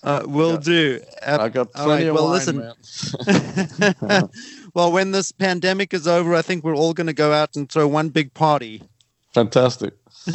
[0.02, 0.56] Uh, will Yeah.
[0.58, 1.00] do.
[1.26, 2.74] I got plenty right, of well, wine, listen.
[4.08, 4.28] man.
[4.74, 7.70] well, when this pandemic is over, I think we're all going to go out and
[7.70, 8.82] throw one big party.
[9.34, 9.94] Fantastic.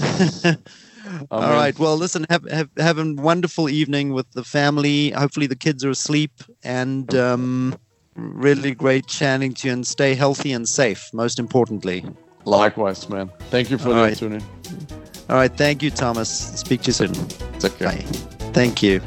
[1.31, 1.77] All right.
[1.77, 2.25] Well, listen.
[2.29, 5.11] Have, have have a wonderful evening with the family.
[5.11, 6.31] Hopefully, the kids are asleep,
[6.63, 7.75] and um,
[8.15, 9.73] really great chatting to you.
[9.73, 11.09] And stay healthy and safe.
[11.13, 12.05] Most importantly.
[12.45, 13.29] Likewise, man.
[13.49, 15.14] Thank you for All the right.
[15.29, 15.51] All right.
[15.55, 16.29] Thank you, Thomas.
[16.29, 17.13] Speak to you soon.
[17.59, 17.89] Take care.
[17.89, 18.05] Bye.
[18.53, 19.01] Thank you.